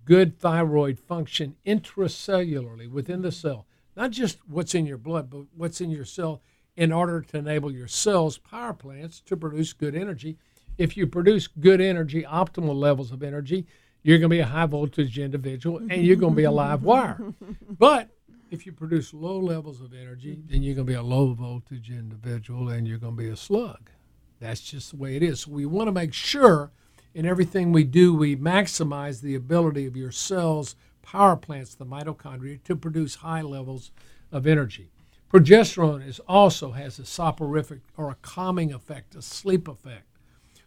good 0.05 0.39
thyroid 0.39 0.99
function 0.99 1.57
intracellularly 1.67 2.91
within 2.91 3.23
the 3.23 3.31
cell, 3.31 3.67
not 3.97 4.11
just 4.11 4.39
what's 4.49 4.75
in 4.75 4.87
your 4.87 4.99
blood, 4.99 5.31
but 5.31 5.43
what's 5.55 5.81
in 5.81 5.91
your 5.91 6.05
cell 6.05 6.43
in 6.79 6.93
order 6.93 7.21
to 7.21 7.37
enable 7.37 7.73
your 7.73 7.89
cells' 7.89 8.39
power 8.39 8.73
plants 8.73 9.21
to 9.21 9.37
produce 9.37 9.73
good 9.73 9.97
energy. 9.97 10.39
If 10.79 10.97
you 10.97 11.09
produce 11.09 11.49
good 11.49 11.81
energy, 11.81 12.23
optimal 12.23 12.77
levels 12.77 13.11
of 13.11 13.21
energy, 13.21 13.67
you're 14.05 14.19
going 14.19 14.31
to 14.31 14.37
be 14.37 14.39
a 14.39 14.47
high 14.47 14.67
voltage 14.67 15.19
individual 15.19 15.79
and 15.79 16.05
you're 16.05 16.15
going 16.15 16.35
to 16.35 16.37
be 16.37 16.45
a 16.45 16.53
live 16.53 16.85
wire. 16.85 17.19
But 17.69 18.11
if 18.53 18.65
you 18.65 18.71
produce 18.71 19.13
low 19.13 19.41
levels 19.41 19.81
of 19.81 19.93
energy, 19.93 20.41
then 20.47 20.63
you're 20.63 20.77
going 20.77 20.87
to 20.87 20.93
be 20.93 20.97
a 20.97 21.03
low 21.03 21.35
voltage 21.35 21.91
individual 21.91 22.69
and 22.69 22.87
you're 22.87 22.99
going 22.99 23.17
to 23.17 23.23
be 23.25 23.29
a 23.29 23.37
slug. 23.37 23.91
That's 24.39 24.61
just 24.61 24.93
the 24.93 24.99
way 24.99 25.17
it 25.17 25.23
is. 25.25 25.41
So 25.41 25.51
we 25.51 25.67
want 25.67 25.89
to 25.89 25.93
make 25.93 26.15
sure 26.15 26.71
in 27.13 27.27
everything 27.27 27.73
we 27.73 27.83
do, 27.83 28.15
we 28.15 28.37
maximize 28.37 29.21
the 29.21 29.35
ability 29.35 29.85
of 29.87 29.97
your 29.97 30.13
cells' 30.13 30.77
power 31.03 31.35
plants, 31.35 31.75
the 31.75 31.85
mitochondria, 31.85 32.63
to 32.63 32.77
produce 32.77 33.17
high 33.17 33.43
levels 33.43 33.91
of 34.31 34.47
energy. 34.47 34.91
Progesterone 35.33 36.07
is 36.07 36.21
also 36.21 36.73
has 36.73 36.99
a 36.99 37.05
soporific 37.05 37.81
or 37.97 38.11
a 38.11 38.17
calming 38.17 38.73
effect, 38.73 39.15
a 39.15 39.23
sleep 39.23 39.69
effect. 39.69 40.07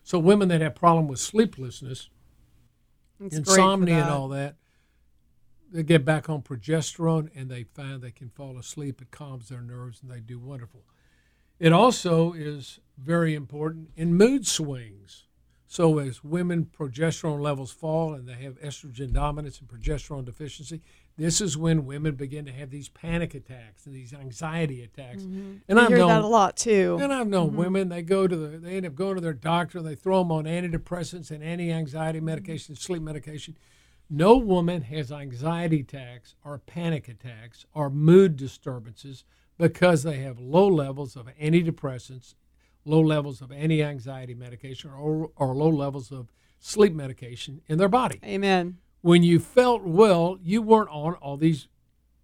So 0.03 0.19
women 0.19 0.49
that 0.49 0.61
have 0.61 0.75
problem 0.75 1.07
with 1.07 1.19
sleeplessness, 1.19 2.09
It's 3.19 3.37
insomnia 3.37 4.01
and 4.01 4.09
all 4.09 4.27
that, 4.29 4.55
they 5.71 5.83
get 5.83 6.03
back 6.05 6.29
on 6.29 6.41
progesterone 6.41 7.29
and 7.33 7.49
they 7.49 7.63
find 7.63 8.01
they 8.01 8.11
can 8.11 8.29
fall 8.29 8.57
asleep. 8.57 9.01
It 9.01 9.09
calms 9.09 9.49
their 9.49 9.61
nerves 9.61 10.01
and 10.01 10.11
they 10.11 10.19
do 10.19 10.37
wonderful. 10.37 10.83
It 11.59 11.71
also 11.71 12.33
is 12.33 12.79
very 12.97 13.33
important 13.33 13.91
in 13.95 14.15
mood 14.15 14.45
swings. 14.45 15.27
So 15.67 15.99
as 15.99 16.23
women 16.23 16.65
progesterone 16.65 17.39
levels 17.39 17.71
fall 17.71 18.13
and 18.13 18.27
they 18.27 18.33
have 18.33 18.59
estrogen 18.59 19.13
dominance 19.13 19.59
and 19.59 19.69
progesterone 19.69 20.25
deficiency, 20.25 20.81
this 21.17 21.41
is 21.41 21.57
when 21.57 21.85
women 21.85 22.15
begin 22.15 22.45
to 22.45 22.51
have 22.51 22.69
these 22.69 22.89
panic 22.89 23.33
attacks 23.33 23.85
and 23.85 23.93
these 23.93 24.13
anxiety 24.13 24.83
attacks. 24.83 25.23
Mm-hmm. 25.23 25.57
And 25.67 25.79
I 25.79 25.83
I've 25.83 25.89
hear 25.89 25.97
known 25.99 26.09
that 26.09 26.21
a 26.21 26.27
lot 26.27 26.57
too. 26.57 26.97
and 27.01 27.13
I've 27.13 27.27
known 27.27 27.49
mm-hmm. 27.49 27.57
women 27.57 27.89
they 27.89 28.01
go 28.01 28.27
to 28.27 28.35
the 28.35 28.57
they 28.57 28.77
end 28.77 28.85
up 28.85 28.95
going 28.95 29.15
to 29.15 29.21
their 29.21 29.33
doctor. 29.33 29.81
They 29.81 29.95
throw 29.95 30.19
them 30.19 30.31
on 30.31 30.45
antidepressants 30.45 31.31
and 31.31 31.43
anti-anxiety 31.43 32.19
mm-hmm. 32.19 32.25
medication, 32.25 32.75
sleep 32.75 33.01
medication. 33.01 33.57
No 34.09 34.37
woman 34.37 34.81
has 34.83 35.11
anxiety 35.11 35.81
attacks 35.81 36.35
or 36.43 36.57
panic 36.59 37.07
attacks 37.07 37.65
or 37.73 37.89
mood 37.89 38.35
disturbances 38.35 39.23
because 39.57 40.03
they 40.03 40.17
have 40.17 40.39
low 40.39 40.67
levels 40.67 41.15
of 41.15 41.27
antidepressants, 41.41 42.35
low 42.83 42.99
levels 42.99 43.41
of 43.41 43.51
anti-anxiety 43.51 44.33
medication, 44.33 44.89
or, 44.89 45.29
or 45.35 45.55
low 45.55 45.69
levels 45.69 46.11
of 46.11 46.31
sleep 46.59 46.93
medication 46.93 47.61
in 47.67 47.77
their 47.77 47.89
body 47.89 48.19
Amen. 48.23 48.77
When 49.01 49.23
you 49.23 49.39
felt 49.39 49.83
well, 49.83 50.37
you 50.41 50.61
weren't 50.61 50.89
on 50.89 51.15
all 51.15 51.37
these 51.37 51.67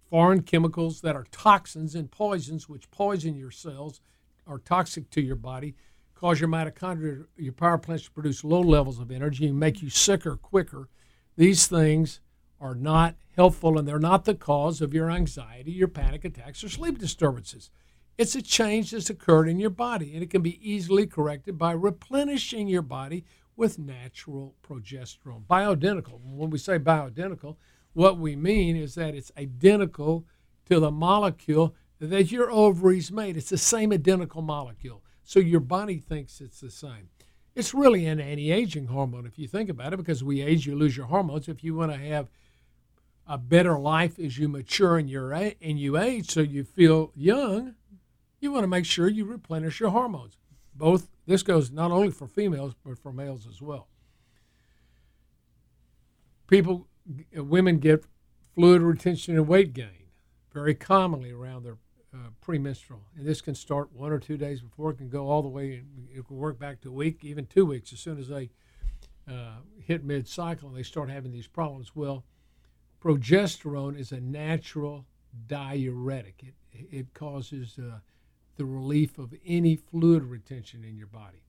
foreign 0.08 0.42
chemicals 0.42 1.00
that 1.02 1.16
are 1.16 1.26
toxins 1.30 1.94
and 1.94 2.10
poisons, 2.10 2.68
which 2.68 2.90
poison 2.90 3.36
your 3.36 3.50
cells, 3.50 4.00
are 4.46 4.58
toxic 4.58 5.10
to 5.10 5.20
your 5.20 5.36
body, 5.36 5.74
cause 6.14 6.40
your 6.40 6.48
mitochondria, 6.48 7.26
your 7.36 7.52
power 7.52 7.78
plants 7.78 8.04
to 8.04 8.10
produce 8.10 8.42
low 8.42 8.60
levels 8.60 8.98
of 8.98 9.10
energy 9.10 9.46
and 9.46 9.60
make 9.60 9.82
you 9.82 9.90
sicker 9.90 10.36
quicker. 10.36 10.88
These 11.36 11.66
things 11.66 12.20
are 12.60 12.74
not 12.74 13.16
helpful 13.36 13.78
and 13.78 13.86
they're 13.86 13.98
not 13.98 14.24
the 14.24 14.34
cause 14.34 14.80
of 14.80 14.94
your 14.94 15.10
anxiety, 15.10 15.70
your 15.70 15.88
panic 15.88 16.24
attacks, 16.24 16.64
or 16.64 16.68
sleep 16.68 16.98
disturbances. 16.98 17.70
It's 18.16 18.34
a 18.34 18.42
change 18.42 18.90
that's 18.90 19.10
occurred 19.10 19.48
in 19.48 19.60
your 19.60 19.70
body, 19.70 20.12
and 20.14 20.24
it 20.24 20.30
can 20.30 20.42
be 20.42 20.58
easily 20.68 21.06
corrected 21.06 21.56
by 21.56 21.70
replenishing 21.72 22.66
your 22.66 22.82
body 22.82 23.24
with 23.58 23.76
natural 23.76 24.54
progesterone. 24.62 25.44
Bioidentical. 25.50 26.20
When 26.22 26.48
we 26.48 26.58
say 26.58 26.78
bioidentical, 26.78 27.56
what 27.92 28.16
we 28.16 28.36
mean 28.36 28.76
is 28.76 28.94
that 28.94 29.16
it's 29.16 29.32
identical 29.36 30.24
to 30.66 30.78
the 30.78 30.92
molecule 30.92 31.74
that 31.98 32.30
your 32.30 32.52
ovaries 32.52 33.10
made. 33.10 33.36
It's 33.36 33.50
the 33.50 33.58
same 33.58 33.92
identical 33.92 34.42
molecule. 34.42 35.02
So 35.24 35.40
your 35.40 35.60
body 35.60 35.98
thinks 35.98 36.40
it's 36.40 36.60
the 36.60 36.70
same. 36.70 37.10
It's 37.56 37.74
really 37.74 38.06
an 38.06 38.20
anti 38.20 38.52
aging 38.52 38.86
hormone 38.86 39.26
if 39.26 39.40
you 39.40 39.48
think 39.48 39.68
about 39.68 39.92
it, 39.92 39.96
because 39.96 40.22
we 40.22 40.40
age, 40.40 40.64
you 40.64 40.76
lose 40.76 40.96
your 40.96 41.06
hormones. 41.06 41.48
If 41.48 41.64
you 41.64 41.74
want 41.74 41.90
to 41.90 41.98
have 41.98 42.28
a 43.26 43.38
better 43.38 43.76
life 43.76 44.20
as 44.20 44.38
you 44.38 44.48
mature 44.48 44.98
and, 44.98 45.10
and 45.60 45.80
you 45.80 45.98
age 45.98 46.30
so 46.30 46.40
you 46.40 46.62
feel 46.62 47.10
young, 47.16 47.74
you 48.38 48.52
want 48.52 48.62
to 48.62 48.68
make 48.68 48.86
sure 48.86 49.08
you 49.08 49.24
replenish 49.24 49.80
your 49.80 49.90
hormones. 49.90 50.36
Both 50.76 51.08
this 51.28 51.42
goes 51.42 51.70
not 51.70 51.90
only 51.90 52.10
for 52.10 52.26
females 52.26 52.74
but 52.84 52.98
for 52.98 53.12
males 53.12 53.46
as 53.46 53.60
well. 53.60 53.86
People, 56.46 56.88
women 57.34 57.78
get 57.78 58.04
fluid 58.54 58.80
retention 58.80 59.36
and 59.36 59.46
weight 59.46 59.74
gain 59.74 60.08
very 60.52 60.74
commonly 60.74 61.30
around 61.30 61.62
their 61.62 61.76
uh, 62.14 62.30
premenstrual, 62.40 63.02
and 63.14 63.26
this 63.26 63.42
can 63.42 63.54
start 63.54 63.92
one 63.92 64.10
or 64.10 64.18
two 64.18 64.38
days 64.38 64.62
before. 64.62 64.92
It 64.92 64.96
can 64.96 65.10
go 65.10 65.28
all 65.28 65.42
the 65.42 65.48
way. 65.48 65.82
It 66.10 66.26
can 66.26 66.36
work 66.36 66.58
back 66.58 66.80
to 66.80 66.88
a 66.88 66.92
week, 66.92 67.22
even 67.22 67.44
two 67.44 67.66
weeks, 67.66 67.92
as 67.92 68.00
soon 68.00 68.18
as 68.18 68.28
they 68.28 68.48
uh, 69.30 69.58
hit 69.84 70.02
mid-cycle 70.02 70.68
and 70.68 70.76
they 70.76 70.82
start 70.82 71.10
having 71.10 71.32
these 71.32 71.46
problems. 71.46 71.94
Well, 71.94 72.24
progesterone 73.04 73.98
is 73.98 74.10
a 74.10 74.20
natural 74.20 75.04
diuretic. 75.46 76.42
It 76.42 76.54
it 76.90 77.14
causes 77.14 77.78
uh, 77.78 77.98
the 78.58 78.66
relief 78.66 79.18
of 79.18 79.32
any 79.46 79.76
fluid 79.76 80.24
retention 80.24 80.84
in 80.84 80.98
your 80.98 81.06
body. 81.06 81.42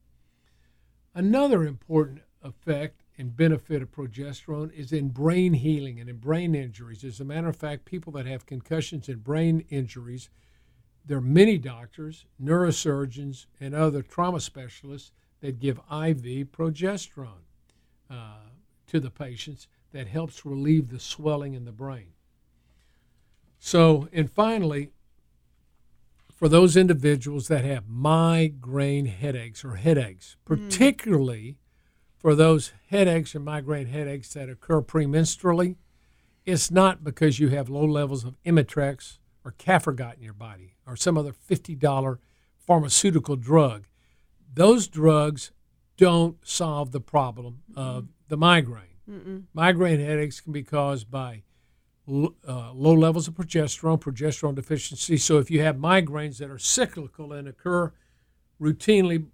Another 1.13 1.65
important 1.65 2.21
effect 2.41 3.03
and 3.17 3.35
benefit 3.35 3.81
of 3.81 3.91
progesterone 3.91 4.71
is 4.71 4.93
in 4.93 5.09
brain 5.09 5.53
healing 5.53 5.99
and 5.99 6.09
in 6.09 6.17
brain 6.17 6.55
injuries. 6.55 7.03
As 7.03 7.19
a 7.19 7.25
matter 7.25 7.49
of 7.49 7.57
fact, 7.57 7.83
people 7.83 8.13
that 8.13 8.25
have 8.25 8.45
concussions 8.45 9.09
and 9.09 9.21
brain 9.23 9.65
injuries, 9.69 10.29
there 11.05 11.17
are 11.17 11.21
many 11.21 11.57
doctors, 11.57 12.25
neurosurgeons, 12.41 13.47
and 13.59 13.75
other 13.75 14.01
trauma 14.01 14.39
specialists 14.39 15.11
that 15.41 15.59
give 15.59 15.79
IV 15.91 16.51
progesterone 16.51 17.43
uh, 18.09 18.37
to 18.87 18.99
the 18.99 19.11
patients 19.11 19.67
that 19.91 20.07
helps 20.07 20.45
relieve 20.45 20.89
the 20.89 20.99
swelling 20.99 21.55
in 21.55 21.65
the 21.65 21.71
brain. 21.71 22.13
So, 23.59 24.07
and 24.13 24.31
finally, 24.31 24.91
for 26.39 26.47
those 26.47 26.77
individuals 26.77 27.49
that 27.49 27.65
have 27.65 27.89
migraine 27.89 29.07
headaches 29.07 29.65
or 29.65 29.75
headaches, 29.75 30.37
mm. 30.45 30.69
particularly 30.69 31.57
for 32.17 32.33
those 32.33 32.71
headaches 32.87 33.35
or 33.35 33.41
migraine 33.41 33.87
headaches 33.87 34.33
that 34.33 34.47
occur 34.47 34.81
premenstrually, 34.81 35.75
it's 36.45 36.71
not 36.71 37.03
because 37.03 37.39
you 37.39 37.49
have 37.49 37.67
low 37.67 37.83
levels 37.83 38.23
of 38.23 38.41
Imitrex 38.45 39.17
or 39.43 39.51
Cafergot 39.51 40.15
in 40.15 40.23
your 40.23 40.33
body 40.33 40.75
or 40.87 40.95
some 40.95 41.17
other 41.17 41.33
$50 41.33 42.19
pharmaceutical 42.57 43.35
drug. 43.35 43.87
Those 44.53 44.87
drugs 44.87 45.51
don't 45.97 46.37
solve 46.47 46.93
the 46.93 47.01
problem 47.01 47.63
of 47.75 48.07
the 48.29 48.37
migraine. 48.37 48.85
Migraine 49.53 49.99
headaches 49.99 50.39
can 50.39 50.53
be 50.53 50.63
caused 50.63 51.11
by 51.11 51.43
uh, 52.09 52.71
low 52.73 52.93
levels 52.93 53.27
of 53.27 53.35
progesterone, 53.35 53.99
progesterone 53.99 54.55
deficiency. 54.55 55.17
So 55.17 55.37
if 55.37 55.51
you 55.51 55.61
have 55.61 55.75
migraines 55.77 56.37
that 56.37 56.49
are 56.49 56.57
cyclical 56.57 57.33
and 57.33 57.47
occur 57.47 57.91
routinely 58.59 59.27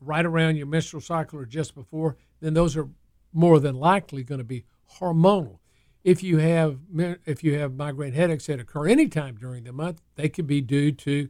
right 0.00 0.26
around 0.26 0.56
your 0.56 0.66
menstrual 0.66 1.00
cycle 1.00 1.38
or 1.38 1.46
just 1.46 1.74
before, 1.74 2.16
then 2.40 2.54
those 2.54 2.76
are 2.76 2.88
more 3.32 3.60
than 3.60 3.76
likely 3.76 4.24
going 4.24 4.38
to 4.38 4.44
be 4.44 4.64
hormonal. 4.98 5.58
If 6.04 6.22
you 6.22 6.38
have 6.38 6.78
if 7.24 7.42
you 7.42 7.58
have 7.58 7.74
migraine 7.74 8.12
headaches 8.12 8.46
that 8.46 8.60
occur 8.60 8.86
anytime 8.86 9.36
during 9.36 9.64
the 9.64 9.72
month, 9.72 10.02
they 10.14 10.28
could 10.28 10.46
be 10.46 10.60
due 10.60 10.92
to 10.92 11.28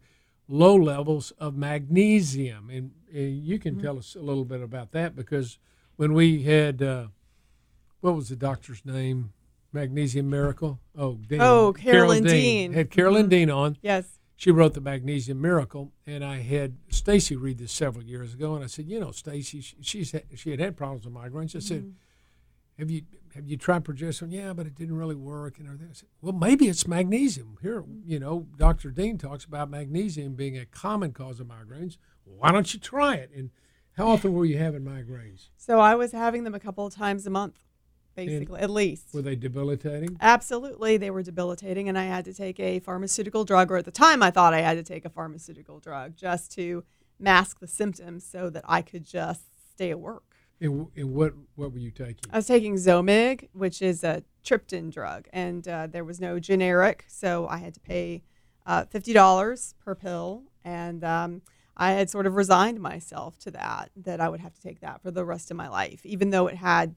low 0.49 0.75
levels 0.77 1.33
of 1.39 1.57
magnesium, 1.57 2.71
and, 2.71 2.93
and 3.13 3.43
you 3.43 3.59
can 3.59 3.81
tell 3.81 3.99
us 3.99 4.15
a 4.15 4.21
little 4.21 4.45
bit 4.45 4.63
about 4.63 4.93
that 4.93 5.17
because 5.17 5.59
when 5.97 6.13
we 6.13 6.43
had 6.43 6.83
uh, 6.83 7.07
what 8.01 8.15
was 8.15 8.29
the 8.29 8.37
doctor's 8.37 8.85
name? 8.85 9.33
Magnesium 9.77 10.29
Miracle. 10.29 10.81
Oh, 10.97 11.15
Dean. 11.15 11.41
Oh, 11.41 11.73
Carolyn 11.73 12.25
Dean. 12.25 12.73
Had 12.73 12.91
Carolyn 12.91 13.25
mm-hmm. 13.25 13.31
Dean 13.31 13.51
on. 13.51 13.77
Yes. 13.83 14.19
She 14.35 14.51
wrote 14.51 14.75
the 14.75 14.81
Magnesium 14.81 15.41
Miracle, 15.41 15.93
and 16.07 16.25
I 16.25 16.39
had 16.39 16.77
Stacy 16.91 17.37
read 17.37 17.59
this 17.59 17.73
several 17.73 18.05
years 18.05 18.35
ago, 18.35 18.55
and 18.55 18.63
I 18.63 18.67
said, 18.67 18.87
you 18.87 19.01
know, 19.01 19.11
Stacy, 19.11 19.61
she, 19.61 19.77
she's 19.81 20.13
had, 20.13 20.25
she 20.35 20.51
had 20.51 20.61
had 20.61 20.77
problems 20.77 21.07
with 21.07 21.15
migraines. 21.15 21.57
I 21.57 21.61
said, 21.61 21.83
mm-hmm. 21.83 22.79
have 22.79 22.91
you 22.91 23.03
have 23.35 23.47
you 23.47 23.57
tried 23.59 23.85
progesterone? 23.85 24.33
Yeah, 24.33 24.55
but 24.55 24.67
it 24.67 24.75
didn't 24.75 24.97
really 24.97 25.15
work. 25.15 25.59
And 25.59 25.67
everything. 25.67 25.89
I 25.91 25.95
said, 25.95 26.09
well, 26.23 26.33
maybe 26.33 26.69
it's 26.69 26.87
magnesium. 26.87 27.59
Here, 27.61 27.85
you 28.05 28.19
know, 28.19 28.47
Dr. 28.57 28.91
Dean 28.91 29.19
talks 29.19 29.45
about 29.45 29.71
magnesium 29.71 30.35
being 30.35 30.57
a 30.57 30.65
common 30.65 31.13
cause 31.13 31.39
of 31.39 31.47
migraines. 31.47 31.99
Why 32.25 32.51
don't 32.51 32.73
you 32.73 32.81
try 32.81 33.15
it? 33.15 33.31
And 33.37 33.51
how 33.97 34.09
often 34.09 34.33
were 34.33 34.47
you 34.47 34.59
having 34.59 34.83
migraines? 34.83 35.49
So 35.57 35.81
I 35.81 35.95
was 35.95 36.13
having 36.13 36.45
them 36.45 36.55
a 36.55 36.61
couple 36.61 36.87
of 36.87 36.95
times 36.95 37.27
a 37.27 37.31
month. 37.31 37.66
Basically, 38.17 38.61
at 38.61 38.71
least. 38.71 39.15
Were 39.15 39.23
they 39.23 39.37
debilitating? 39.37 40.17
Absolutely, 40.21 40.97
they 40.97 41.11
were 41.11 41.23
debilitating, 41.23 41.89
and 41.89 41.97
I 41.97 42.05
had 42.05 42.25
to 42.25 42.35
take 42.35 42.59
a 42.59 42.81
pharmaceutical 42.81 43.45
drug, 43.45 43.71
or 43.71 43.77
at 43.77 43.85
the 43.85 43.91
time, 43.93 44.23
I 44.23 44.31
thought 44.31 44.55
I 44.55 44.63
had 44.63 44.75
to 44.75 44.83
take 44.83 45.05
a 45.05 45.11
pharmaceutical 45.11 45.79
drug 45.79 46.17
just 46.17 46.51
to 46.53 46.85
mask 47.19 47.61
the 47.61 47.67
symptoms 47.67 48.25
so 48.25 48.51
that 48.51 48.65
I 48.67 48.83
could 48.83 49.05
just 49.05 49.43
stay 49.73 49.91
at 49.91 50.01
work. 50.01 50.25
And, 50.61 50.89
and 50.97 51.13
what 51.13 51.35
what 51.55 51.73
were 51.73 51.79
you 51.79 51.91
taking? 51.91 52.31
I 52.33 52.39
was 52.39 52.47
taking 52.47 52.77
Zomig, 52.77 53.49
which 53.53 53.83
is 53.83 54.03
a 54.03 54.25
triptan 54.43 54.91
drug, 54.91 55.29
and 55.33 55.69
uh, 55.69 55.87
there 55.87 56.05
was 56.05 56.19
no 56.21 56.41
generic, 56.41 57.05
so 57.09 57.47
I 57.47 57.59
had 57.59 57.75
to 57.75 57.81
pay 57.81 58.23
uh, 58.65 58.87
fifty 58.87 59.13
dollars 59.13 59.75
per 59.85 59.95
pill, 59.95 60.45
and 60.65 61.05
um, 61.05 61.43
I 61.77 61.93
had 61.93 62.09
sort 62.09 62.27
of 62.27 62.37
resigned 62.37 62.81
myself 62.81 63.39
to 63.41 63.51
that 63.51 63.91
that 63.97 64.19
I 64.19 64.31
would 64.31 64.41
have 64.41 64.55
to 64.55 64.63
take 64.63 64.81
that 64.81 65.03
for 65.03 65.11
the 65.11 65.27
rest 65.27 65.51
of 65.51 65.59
my 65.59 65.69
life, 65.69 66.07
even 66.07 66.31
though 66.31 66.47
it 66.47 66.57
had 66.57 66.95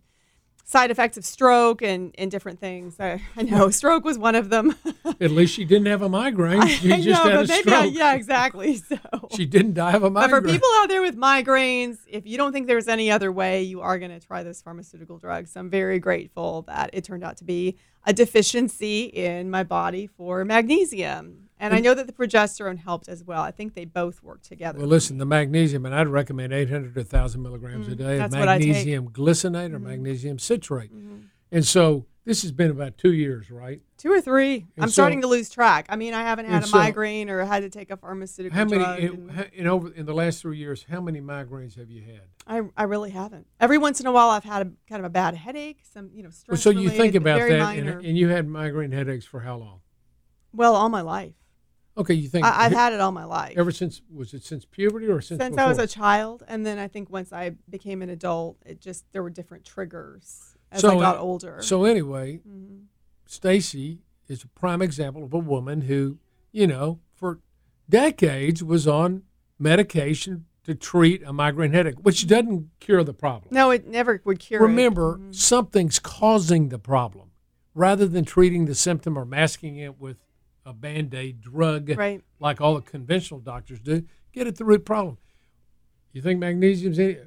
side 0.64 0.92
effects 0.92 1.18
of 1.18 1.26
stroke 1.26 1.82
and, 1.82 2.14
and 2.18 2.30
different 2.30 2.60
things. 2.60 3.00
I, 3.00 3.22
I 3.36 3.44
know 3.44 3.70
stroke 3.70 4.04
was 4.04 4.18
one 4.18 4.36
of 4.36 4.50
them. 4.50 4.76
At 5.20 5.32
least 5.32 5.56
she 5.56 5.66
didn't 5.66 5.88
have 5.88 6.02
a 6.02 6.10
migraine. 6.10 6.68
She 6.68 6.92
I 6.94 7.02
just 7.02 7.24
know, 7.24 7.32
had 7.32 7.50
a 7.50 7.54
stroke. 7.54 7.76
I, 7.76 7.86
yeah, 7.86 8.14
exactly. 8.14 8.82
So. 8.90 8.98
She 9.36 9.46
didn't 9.46 9.74
die 9.74 9.94
of 9.94 10.04
a 10.04 10.10
migraine. 10.10 10.42
But 10.42 10.48
for 10.48 10.54
people 10.54 10.70
out 10.78 10.90
there 10.90 11.02
with 11.02 11.16
migraines, 11.16 11.98
if 12.08 12.26
you 12.26 12.38
don't 12.38 12.52
think 12.52 12.68
there's 12.68 12.88
any 12.88 13.12
other 13.12 13.32
way, 13.32 13.62
you 13.62 13.82
are 13.82 14.00
going 14.00 14.12
to 14.12 14.20
try 14.20 14.42
those 14.42 14.62
pharmaceutical 14.62 15.18
drugs. 15.18 15.52
So 15.52 15.60
I'm 15.60 15.70
very 15.70 16.00
grateful 16.00 16.64
that 16.64 16.90
it 16.94 17.04
turned 17.04 17.24
out 17.24 17.38
to 17.38 17.44
be 17.44 17.78
a 18.06 18.14
deficiency 18.14 19.04
in 19.06 19.52
my 19.52 19.64
body 19.64 20.08
for 20.08 20.44
magnesium. 20.46 21.49
And 21.60 21.74
I 21.74 21.80
know 21.80 21.94
that 21.94 22.08
the 22.08 22.14
progesterone 22.14 22.78
helped 22.78 23.10
as 23.10 23.24
well. 23.24 23.42
I 23.42 23.52
think 23.52 23.74
they 23.74 23.84
both 23.86 24.24
work 24.24 24.42
together. 24.42 24.80
Well, 24.80 24.88
listen, 24.88 25.18
the 25.18 25.26
magnesium, 25.26 25.86
and 25.86 25.94
I'd 25.94 26.08
recommend 26.08 26.54
800 26.54 26.94
to 26.94 27.00
1,000 27.02 27.42
milligrams 27.42 27.88
a 27.90 27.96
day 27.96 28.18
of 28.20 28.32
Mm, 28.32 28.34
Mm-hmm. 28.36 28.46
magnesium 28.46 29.10
glycinate 29.10 29.74
or 29.74 29.80
magnesium 29.80 30.40
citrate. 30.40 30.92
And 31.52 31.66
so 31.66 32.06
this 32.26 32.44
has 32.44 32.52
been 32.52 32.70
about 32.72 32.98
two 32.98 33.12
years, 33.12 33.50
right? 33.52 33.82
Two 33.98 34.12
or 34.14 34.22
three. 34.22 34.68
And 34.78 34.84
I'm 34.86 34.88
so- 34.90 34.94
starting 34.94 35.22
to 35.22 35.28
lose 35.28 35.50
track. 35.50 35.88
I 35.90 35.96
mean, 35.98 36.14
I 36.14 36.22
haven't 36.22 36.46
had 36.46 36.64
a 36.64 36.68
so- 36.68 36.78
migraine 36.78 37.30
or 37.30 37.44
had 37.44 37.62
to 37.64 37.70
take 37.70 37.90
a 37.92 37.98
pharmaceutical 37.98 38.56
How 38.58 38.64
many, 38.66 38.84
drug. 38.84 39.00
in, 39.00 39.30
and 39.32 39.50
in, 39.54 39.68
over, 39.68 39.92
in 39.92 40.06
the 40.06 40.14
last 40.14 40.42
three 40.42 40.58
years, 40.58 40.86
how 40.90 41.02
many 41.02 41.20
migraines 41.20 41.76
have 41.78 41.90
you 41.90 42.04
had? 42.04 42.22
I, 42.48 42.62
I 42.78 42.84
really 42.84 43.10
haven't. 43.10 43.48
Every 43.60 43.78
once 43.78 44.00
in 44.00 44.06
a 44.08 44.12
while, 44.12 44.30
I've 44.30 44.44
had 44.46 44.62
a 44.66 44.72
kind 44.88 45.00
of 45.00 45.06
a 45.06 45.10
bad 45.10 45.36
headache, 45.36 45.80
some 45.92 46.10
you 46.14 46.24
know 46.24 46.28
Well, 46.30 46.58
stress. 46.58 46.62
so 46.64 46.70
you 46.70 46.90
think 46.90 47.16
related, 47.16 47.24
but 47.24 47.30
about 47.36 47.50
that, 47.50 47.78
and, 47.78 48.06
and 48.06 48.18
you 48.18 48.30
had 48.30 48.48
migraine 48.48 48.92
headaches 48.92 49.26
for 49.26 49.42
how 49.42 49.58
long? 49.58 49.82
well, 50.54 50.76
all 50.76 50.90
my 50.90 51.02
life. 51.02 51.34
Okay, 52.00 52.14
you 52.14 52.30
think 52.30 52.46
I, 52.46 52.66
I've 52.66 52.72
had 52.72 52.94
it 52.94 53.00
all 53.02 53.12
my 53.12 53.26
life. 53.26 53.54
ever 53.58 53.72
since 53.72 54.02
was 54.12 54.34
it 54.34 54.44
since 54.44 54.64
puberty 54.66 55.08
or 55.08 55.20
since 55.22 55.40
since 55.42 55.52
before? 55.52 55.66
I 55.66 55.68
was 55.68 55.78
a 55.80 55.88
child, 55.88 56.44
and 56.48 56.66
then 56.66 56.80
I 56.80 56.88
think 56.88 57.10
once 57.10 57.34
I 57.34 57.52
became 57.70 58.02
an 58.02 58.10
adult, 58.10 58.58
it 58.66 58.80
just 58.80 59.06
there 59.12 59.22
were 59.22 59.30
different 59.30 59.66
triggers 59.66 60.56
as 60.72 60.84
I 60.86 60.96
got 60.96 61.18
older. 61.18 61.62
So 61.62 61.84
anyway, 61.86 62.40
Mhm. 62.48 62.86
Stacy 63.26 64.00
is 64.28 64.44
a 64.44 64.48
prime 64.48 64.82
example 64.82 65.24
of 65.24 65.34
a 65.34 65.38
woman 65.40 65.82
who, 65.82 66.18
you 66.52 66.68
know, 66.68 67.00
for 67.14 67.40
decades 67.90 68.64
was 68.64 68.88
on 68.88 69.24
medication 69.60 70.46
to 70.64 70.76
treat 70.76 71.22
a 71.24 71.34
migraine 71.34 71.72
headache, 71.74 71.96
which 72.04 72.28
doesn't 72.28 72.70
cure 72.80 73.04
the 73.04 73.14
problem. 73.14 73.50
no, 73.54 73.72
it 73.72 73.88
never 73.88 74.22
would 74.26 74.40
cure. 74.40 74.62
it. 74.62 74.64
Remember, 74.64 75.18
Mhm. 75.18 75.36
something's 75.36 76.00
causing 76.00 76.70
the 76.70 76.80
problem. 76.80 77.32
Rather 77.76 78.08
than 78.08 78.26
treating 78.26 78.66
the 78.66 78.76
symptom 78.76 79.18
or 79.18 79.26
masking 79.26 79.78
it 79.78 80.00
with 80.00 80.18
a 80.66 80.74
band 80.74 81.14
aid 81.14 81.42
drug 81.42 81.90
right? 81.98 82.22
like 82.40 82.62
all 82.62 82.76
the 82.76 82.82
conventional 82.82 83.40
doctors 83.40 83.80
do, 83.80 84.04
get 84.34 84.48
at 84.48 84.58
the 84.58 84.66
root 84.66 84.86
problem. 84.86 85.18
You 86.12 86.22
think 86.22 86.40
magnesium's 86.40 87.00
any, 87.00 87.18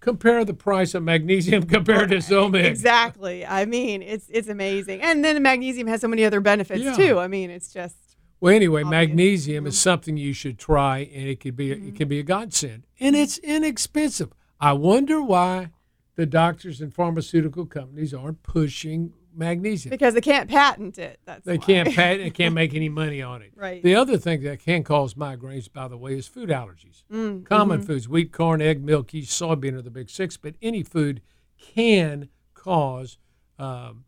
compare 0.00 0.44
the 0.44 0.54
price 0.54 0.94
of 0.94 1.02
magnesium 1.02 1.62
compared 1.66 2.10
to 2.10 2.16
Zomig. 2.16 2.64
Exactly. 2.64 3.46
I 3.46 3.64
mean, 3.64 4.02
it's 4.02 4.28
it's 4.28 4.48
amazing, 4.48 5.00
and 5.00 5.24
then 5.24 5.42
magnesium 5.42 5.86
has 5.86 6.00
so 6.00 6.08
many 6.08 6.24
other 6.24 6.40
benefits 6.40 6.82
Yeah. 6.82 6.94
too. 6.94 7.18
I 7.18 7.28
mean, 7.28 7.50
it's 7.50 7.72
just 7.72 7.96
Well, 8.40 8.54
anyway, 8.54 8.82
Obvious. 8.82 8.90
magnesium 8.90 9.66
is 9.66 9.74
mm-hmm. 9.74 9.82
something 9.82 10.16
you 10.16 10.32
should 10.32 10.58
try, 10.58 10.98
and 10.98 11.28
it 11.28 11.40
could 11.40 11.56
be 11.56 11.70
a, 11.70 11.74
it 11.74 11.80
mm-hmm. 11.80 11.96
can 11.96 12.08
be 12.08 12.18
a 12.18 12.24
godsend, 12.24 12.86
and 13.00 13.16
it's 13.16 13.38
inexpensive. 13.38 14.32
I 14.60 14.74
wonder 14.74 15.22
why 15.22 15.70
the 16.16 16.26
doctors 16.26 16.80
and 16.80 16.92
pharmaceutical 16.92 17.66
companies 17.66 18.12
aren't 18.12 18.42
pushing 18.42 19.12
magnesium. 19.34 19.90
because 19.90 20.14
they 20.14 20.20
can't 20.20 20.48
patent 20.48 20.98
it. 20.98 21.20
That's 21.24 21.44
They 21.44 21.58
why. 21.58 21.64
can't 21.64 21.88
patent, 21.94 22.22
they 22.24 22.30
can't 22.30 22.54
make 22.54 22.74
any 22.74 22.88
money 22.88 23.22
on 23.22 23.42
it. 23.42 23.52
Right. 23.54 23.82
The 23.82 23.94
other 23.94 24.16
thing 24.18 24.42
that 24.42 24.60
can 24.60 24.84
cause 24.84 25.14
migraines, 25.14 25.72
by 25.72 25.88
the 25.88 25.96
way, 25.96 26.14
is 26.18 26.26
food 26.26 26.48
allergies. 26.50 27.04
Mm, 27.12 27.44
Common 27.44 27.80
mhm. 27.80 27.86
foods: 27.86 28.08
wheat, 28.08 28.32
corn, 28.32 28.60
egg, 28.62 28.82
milk, 28.84 29.12
yeast, 29.14 29.40
soybean 29.40 29.74
are 29.74 29.82
the 29.82 29.90
big 29.90 30.10
six. 30.10 30.36
But 30.36 30.54
any 30.62 30.82
food 30.82 31.22
can 31.56 32.28
cause 32.54 33.18
um, 33.58 34.04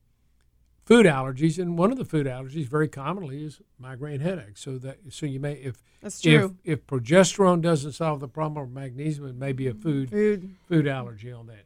food 0.84 1.06
allergies, 1.06 1.58
and 1.58 1.78
one 1.78 1.90
of 1.92 1.98
the 1.98 2.04
food 2.04 2.26
allergies, 2.26 2.66
very 2.66 2.88
commonly, 2.88 3.44
is 3.44 3.60
migraine 3.78 4.20
headaches. 4.20 4.60
So 4.60 4.78
that 4.78 4.98
so 5.10 5.26
you 5.26 5.40
may 5.40 5.54
if 5.54 5.82
That's 6.00 6.24
if 6.26 6.52
if 6.64 6.86
progesterone 6.86 7.60
doesn't 7.62 7.92
solve 7.92 8.20
the 8.20 8.28
problem, 8.28 8.64
of 8.66 8.72
magnesium, 8.72 9.26
it 9.28 9.36
may 9.36 9.52
be 9.52 9.66
a 9.68 9.74
food 9.74 10.10
Food. 10.10 10.54
food 10.68 10.86
allergy 10.86 11.30
on 11.32 11.46
that. 11.46 11.64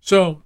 So, 0.00 0.42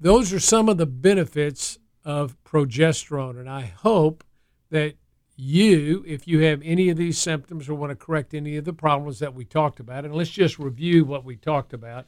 those 0.00 0.32
are 0.32 0.40
some 0.40 0.68
of 0.68 0.78
the 0.78 0.86
benefits 0.86 1.78
of 2.04 2.36
progesterone, 2.44 3.38
and 3.38 3.48
I 3.48 3.62
hope 3.62 4.24
that 4.70 4.94
you, 5.36 6.04
if 6.06 6.28
you 6.28 6.40
have 6.40 6.60
any 6.64 6.90
of 6.90 6.96
these 6.96 7.18
symptoms 7.18 7.68
or 7.68 7.74
want 7.74 7.90
to 7.90 7.96
correct 7.96 8.34
any 8.34 8.56
of 8.56 8.64
the 8.64 8.72
problems 8.72 9.18
that 9.20 9.34
we 9.34 9.44
talked 9.44 9.80
about, 9.80 10.04
and 10.04 10.14
let's 10.14 10.30
just 10.30 10.58
review 10.58 11.04
what 11.04 11.24
we 11.24 11.36
talked 11.36 11.72
about. 11.72 12.06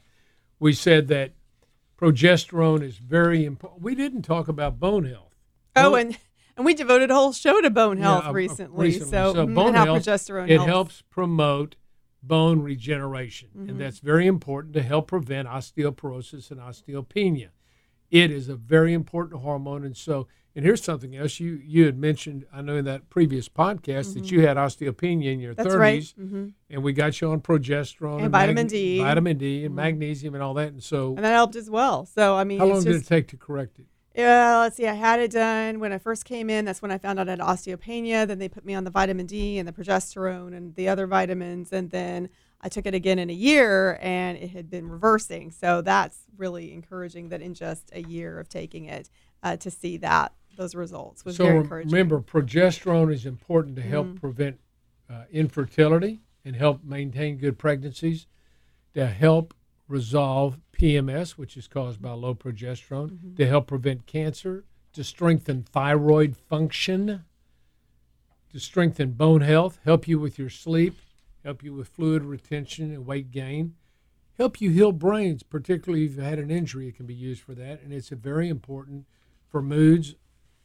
We 0.59 0.73
said 0.73 1.07
that 1.09 1.33
progesterone 1.99 2.83
is 2.83 2.97
very 2.97 3.45
important. 3.45 3.81
We 3.81 3.95
didn't 3.95 4.21
talk 4.23 4.47
about 4.47 4.79
bone 4.79 5.05
health. 5.05 5.35
Oh, 5.75 5.91
Bone- 5.91 5.99
and 5.99 6.17
and 6.55 6.65
we 6.65 6.73
devoted 6.73 7.11
a 7.11 7.13
whole 7.13 7.33
show 7.33 7.61
to 7.61 7.69
bone 7.69 7.97
health 7.97 8.25
uh, 8.25 8.29
uh, 8.29 8.33
recently. 8.33 8.85
recently. 8.87 9.11
So, 9.11 9.33
So 9.33 9.45
mm, 9.45 9.53
bone 9.53 9.73
health, 9.75 9.99
progesterone 10.03 10.45
it 10.49 10.55
helps. 10.57 10.65
helps 10.67 11.03
promote 11.11 11.75
bone 12.23 12.61
regeneration, 12.63 13.49
Mm-hmm. 13.55 13.69
and 13.69 13.79
that's 13.81 13.99
very 13.99 14.25
important 14.25 14.73
to 14.73 14.81
help 14.81 15.07
prevent 15.07 15.47
osteoporosis 15.47 16.49
and 16.49 16.59
osteopenia. 16.59 17.49
It 18.09 18.31
is 18.31 18.47
a 18.49 18.55
very 18.55 18.93
important 18.93 19.41
hormone, 19.41 19.83
and 19.83 19.95
so 19.97 20.27
and 20.55 20.63
here's 20.65 20.83
something 20.83 21.15
else 21.15 21.39
you 21.39 21.59
you 21.63 21.85
had 21.85 21.97
mentioned. 21.97 22.45
I 22.53 22.61
know 22.61 22.77
in 22.77 22.85
that 22.85 23.09
previous 23.09 23.49
podcast 23.49 24.13
that 24.13 24.31
you 24.31 24.41
had 24.47 24.57
osteopenia 24.57 25.31
in 25.33 25.39
your 25.39 25.53
Mm-hmm. 25.53 25.63
That's 25.63 25.75
right. 25.75 26.01
30s, 26.01 26.15
hmm 26.15 26.47
and 26.69 26.83
we 26.83 26.91
got 26.91 27.21
you 27.21 27.31
on 27.31 27.39
progesterone 27.39 28.23
And 28.23 28.31
vitamin 28.31 28.67
D. 28.67 28.97
vitamin 28.97 29.37
D, 29.37 29.63
and 29.65 29.73
Mhm. 29.73 29.75
magnesium, 29.77 30.33
and 30.33 30.43
all 30.43 30.53
that. 30.55 30.69
And 30.69 30.83
so, 30.83 31.15
And 31.15 31.23
that 31.23 31.31
helped 31.33 31.55
as 31.55 31.69
well. 31.69 32.05
So 32.05 32.35
I 32.35 32.43
mean, 32.43 32.59
how 32.59 32.65
long 32.65 32.77
it's 32.77 32.85
did 32.85 32.95
it 32.95 33.05
take 33.05 33.27
to 33.29 33.37
correct 33.37 33.79
it? 33.79 33.85
Yeah, 34.15 34.57
let's 34.59 34.75
see. 34.77 34.87
I 34.87 34.93
had 34.93 35.19
it 35.19 35.29
done 35.31 35.79
when 35.79 35.93
I 35.93 35.97
first 35.99 36.25
came 36.25 36.49
in. 36.49 36.65
That's 36.65 36.81
when 36.81 36.91
I 36.91 36.97
found 36.97 37.19
out 37.19 37.27
I 37.27 37.31
had 37.33 37.39
osteopenia. 37.39 38.25
Then 38.27 38.39
they 38.39 38.49
put 38.49 38.65
me 38.65 38.73
on 38.73 38.83
the 38.83 38.89
vitamin 38.89 39.27
D 39.27 39.59
and 39.59 39.67
the 39.67 39.71
progesterone 39.71 40.55
and 40.57 40.73
the 40.75 40.89
other 40.89 41.05
vitamins. 41.05 41.71
And 41.71 41.91
then 41.91 42.29
I 42.61 42.69
took 42.69 42.85
it 42.85 42.93
again 42.93 43.19
in 43.19 43.29
a 43.29 43.33
year 43.33 43.99
and 44.01 44.37
it 44.37 44.49
had 44.49 44.69
been 44.69 44.89
reversing. 44.89 45.51
So 45.51 45.81
that's 45.81 46.19
really 46.37 46.73
encouraging 46.73 47.29
that 47.29 47.41
in 47.41 47.53
just 47.53 47.91
a 47.93 48.01
year 48.01 48.39
of 48.39 48.49
taking 48.49 48.85
it 48.85 49.09
uh, 49.43 49.57
to 49.57 49.69
see 49.69 49.97
that 49.97 50.33
those 50.57 50.73
results 50.73 51.23
was 51.23 51.35
so 51.35 51.45
very 51.45 51.57
encouraging. 51.59 51.91
remember, 51.91 52.19
progesterone 52.19 53.13
is 53.13 53.25
important 53.27 53.75
to 53.75 53.81
help 53.83 54.07
Mhm. 54.07 54.15
prevent 54.19 54.59
uh, 55.09 55.23
infertility 55.31 56.19
and 56.43 56.55
help 56.55 56.83
maintain 56.83 57.37
good 57.37 57.57
pregnancies, 57.57 58.25
to 58.93 59.05
help 59.05 59.53
resolve 59.87 60.59
PMS, 60.73 61.31
which 61.37 61.55
is 61.55 61.67
caused 61.67 62.01
by 62.01 62.11
low 62.11 62.33
progesterone, 62.35 63.11
Mm-hmm. 63.11 63.35
to 63.35 63.47
help 63.47 63.67
prevent 63.67 64.05
cancer, 64.07 64.65
to 64.93 65.03
strengthen 65.03 65.61
thyroid 65.63 66.35
function, 66.35 67.23
to 68.51 68.59
strengthen 68.59 69.11
bone 69.11 69.41
health, 69.41 69.79
help 69.85 70.07
you 70.07 70.19
with 70.19 70.39
your 70.39 70.49
sleep, 70.49 70.97
help 71.47 71.63
you 71.63 71.73
with 71.73 71.87
fluid 71.87 72.25
retention 72.25 72.91
and 72.93 73.05
weight 73.05 73.31
gain, 73.31 73.73
help 74.37 74.59
you 74.59 74.69
heal 74.69 74.91
brains, 74.91 75.43
particularly 75.43 76.03
if 76.03 76.15
you've 76.15 76.23
had 76.25 76.39
an 76.39 76.51
injury, 76.51 76.89
it 76.89 76.97
can 76.97 77.05
be 77.05 77.13
used 77.13 77.41
for 77.41 77.55
that. 77.55 77.81
And 77.81 77.93
it's 77.93 78.09
very 78.09 78.49
important 78.49 79.05
for 79.47 79.61
moods, 79.61 80.15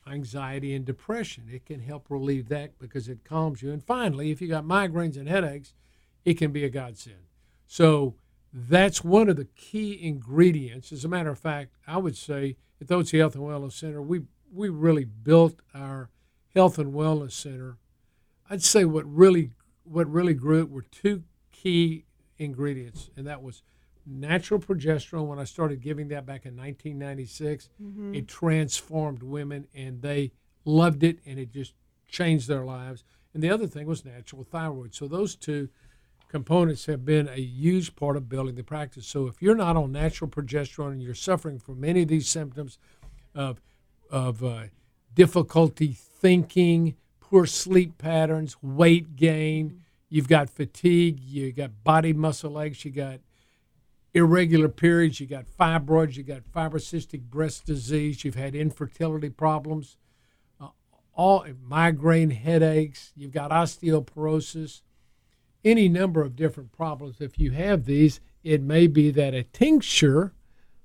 anxiety, 0.09 0.75
and 0.75 0.85
depression. 0.85 1.45
It 1.49 1.67
can 1.67 1.79
help 1.79 2.11
relieve 2.11 2.49
that 2.49 2.81
because 2.81 3.09
it 3.09 3.23
calms 3.23 3.63
you. 3.63 3.71
And 3.71 3.81
finally, 3.81 4.33
if 4.33 4.43
you 4.43 4.49
got 4.49 4.65
migraines 4.65 5.17
and 5.17 5.29
headaches, 5.29 5.73
it 6.25 6.35
can 6.35 6.51
be 6.51 6.65
a 6.65 6.69
godsend. 6.69 7.29
So 7.69 8.17
that's 8.53 9.05
one 9.05 9.29
of 9.29 9.37
the 9.37 9.47
key 9.55 9.97
ingredients. 10.03 10.91
As 10.91 11.05
a 11.05 11.09
matter 11.09 11.31
of 11.31 11.39
fact, 11.39 11.77
I 11.87 11.99
would 11.99 12.17
say 12.17 12.57
at 12.81 12.89
the 12.89 12.97
Hotze 12.97 13.17
Health 13.17 13.37
and 13.37 13.45
Wellness 13.45 13.75
Center, 13.75 14.03
we 14.03 14.23
we 14.53 14.69
really 14.69 15.05
built 15.05 15.61
our 15.73 16.11
health 16.53 16.77
and 16.77 16.93
wellness 16.93 17.33
center. 17.33 17.79
I'd 18.51 18.63
say 18.63 18.85
what 18.85 19.07
really 19.07 19.53
what 19.93 20.11
really 20.11 20.35
grew 20.35 20.61
it 20.61 20.71
were 20.71 20.83
two 20.83 21.23
key 21.53 22.05
ingredients, 22.39 23.11
and 23.17 23.27
that 23.27 23.43
was 23.43 23.63
natural 24.07 24.59
progesterone. 24.59 25.27
When 25.27 25.39
I 25.39 25.45
started 25.45 25.81
giving 25.81 26.09
that 26.09 26.27
back 26.27 26.45
in 26.47 26.57
1996, 26.57 27.69
Mm-hmm. 27.83 28.15
it 28.15 28.29
transformed 28.29 29.23
women, 29.23 29.67
and 29.75 30.03
they 30.03 30.33
loved 30.65 31.03
it, 31.05 31.19
and 31.27 31.39
it 31.39 31.53
just 31.53 31.75
changed 32.09 32.49
their 32.49 32.65
lives. 32.65 33.05
And 33.35 33.43
the 33.43 33.51
other 33.51 33.67
thing 33.67 33.87
was 33.87 34.05
natural 34.05 34.45
thyroid. 34.45 34.95
So 34.95 35.07
those 35.09 35.35
two 35.37 35.69
components 36.29 36.87
have 36.87 37.05
been 37.05 37.29
a 37.29 37.41
huge 37.41 37.95
part 37.97 38.17
of 38.17 38.29
building 38.29 38.55
the 38.55 38.63
practice. 38.65 39.07
So 39.07 39.27
if 39.27 39.41
you're 39.43 39.55
not 39.55 39.77
on 39.77 39.93
natural 39.93 40.31
progesterone 40.31 40.93
and 40.93 41.03
you're 41.03 41.15
suffering 41.15 41.59
from 41.59 41.85
any 41.85 42.03
of 42.03 42.09
these 42.09 42.29
symptoms, 42.29 42.79
of, 43.35 43.61
of 44.11 44.43
uh, 44.45 44.65
difficulty 45.15 45.93
thinking, 45.93 46.97
poor 47.21 47.47
sleep 47.47 47.97
patterns, 47.99 48.57
weight 48.63 49.17
gain. 49.17 49.82
You've 50.13 50.29
got 50.29 50.51
fatigue. 50.51 51.21
You 51.21 51.53
got 51.53 51.85
body 51.85 52.13
muscle 52.13 52.61
aches. 52.61 52.85
You 52.85 52.91
got 52.91 53.21
irregular 54.13 54.69
periods. 54.69 55.21
You 55.21 55.27
got 55.27 55.47
fibroids. 55.47 56.19
You 56.19 56.23
got 56.23 56.43
fibrocystic 56.53 57.23
breast 57.23 57.65
disease. 57.65 58.23
You've 58.23 58.35
had 58.35 58.55
infertility 58.55 59.31
problems. 59.31 59.97
Uh, 60.61 60.69
all 61.15 61.47
migraine 61.67 62.29
headaches. 62.29 63.15
You've 63.17 63.33
got 63.33 63.53
osteoporosis. 63.53 64.83
Any 65.65 65.89
number 65.89 66.21
of 66.21 66.37
different 66.37 66.73
problems. 66.73 67.23
If 67.23 67.39
you 67.39 67.53
have 67.53 67.87
these, 67.87 68.21
it 68.45 68.61
may 68.61 68.89
be 68.89 69.11
that 69.13 69.33
a 69.33 69.45
tincture, 69.45 70.35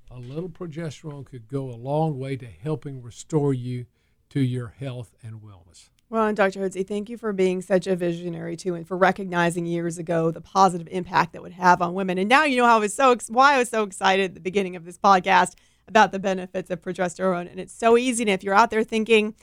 a 0.10 0.20
little 0.20 0.48
progesterone, 0.48 1.26
could 1.26 1.50
go 1.50 1.70
a 1.70 1.76
long 1.76 2.18
way 2.18 2.38
to 2.38 2.46
helping 2.46 3.02
restore 3.02 3.54
you 3.54 3.88
to 4.30 4.40
your 4.40 4.70
health 4.80 5.16
and 5.22 5.42
wellness. 5.42 5.90
Well, 6.10 6.28
and 6.28 6.38
Dr. 6.38 6.62
Hotze, 6.62 6.88
thank 6.88 7.10
you 7.10 7.18
for 7.18 7.34
being 7.34 7.62
such 7.62 7.86
a 7.86 7.96
visionary 7.96 8.56
too, 8.56 8.76
and 8.76 8.88
for 8.88 8.96
recognizing 8.96 9.66
years 9.66 9.98
ago 9.98 10.32
the 10.32 10.40
positive 10.40 10.88
impact 10.90 11.34
that 11.34 11.42
would 11.42 11.52
have 11.52 11.82
on 11.82 11.96
women. 11.96 12.18
And 12.18 12.30
now 12.30 12.46
you 12.46 12.56
know 12.56 12.66
how 12.66 12.78
I 12.78 12.80
was 12.80 12.94
so 12.94 13.16
why 13.28 13.56
I 13.56 13.58
was 13.58 13.70
so 13.70 13.84
excited 13.84 14.32
at 14.32 14.34
the 14.34 14.40
beginning 14.40 14.78
of 14.78 14.86
this 14.86 14.98
podcast 14.98 15.56
about 15.88 16.14
the 16.14 16.20
benefits 16.20 16.70
of 16.70 16.82
progesterone. 16.82 17.50
And 17.50 17.60
it's 17.60 17.74
so 17.74 17.98
easy. 17.98 18.24
And 18.24 18.30
if 18.30 18.44
you're 18.44 18.54
out 18.54 18.70
there 18.70 18.84
thinking, 18.84 19.36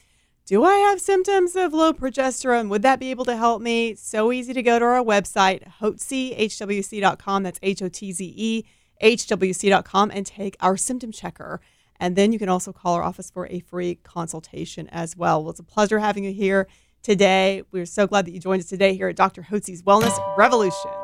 do 0.46 0.64
I 0.64 0.74
have 0.74 1.00
symptoms 1.00 1.56
of 1.56 1.72
low 1.72 1.92
progesterone? 1.92 2.68
Would 2.68 2.82
that 2.82 3.00
be 3.00 3.10
able 3.10 3.24
to 3.26 3.36
help 3.36 3.62
me? 3.62 3.94
So 3.94 4.32
easy 4.32 4.52
to 4.52 4.62
go 4.62 4.78
to 4.78 4.84
our 4.84 5.02
website, 5.02 5.66
hotzehwc.com. 5.80 7.42
That's 7.42 7.58
H 7.62 7.82
O 7.82 7.88
T 7.88 8.12
Z 8.12 8.34
E, 8.36 8.64
HWC.com, 9.02 10.10
and 10.10 10.26
take 10.26 10.56
our 10.60 10.76
symptom 10.76 11.12
checker. 11.12 11.60
And 12.04 12.16
then 12.16 12.32
you 12.32 12.38
can 12.38 12.50
also 12.50 12.70
call 12.70 12.96
our 12.96 13.02
office 13.02 13.30
for 13.30 13.46
a 13.46 13.60
free 13.60 13.94
consultation 13.94 14.88
as 14.88 15.16
well. 15.16 15.42
Well, 15.42 15.52
it's 15.52 15.60
a 15.60 15.62
pleasure 15.62 16.00
having 16.00 16.22
you 16.22 16.34
here 16.34 16.68
today. 17.02 17.62
We're 17.72 17.86
so 17.86 18.06
glad 18.06 18.26
that 18.26 18.32
you 18.32 18.40
joined 18.40 18.60
us 18.60 18.68
today 18.68 18.94
here 18.94 19.08
at 19.08 19.16
Dr. 19.16 19.40
Hotze's 19.40 19.82
Wellness 19.82 20.14
Revolution. 20.36 21.03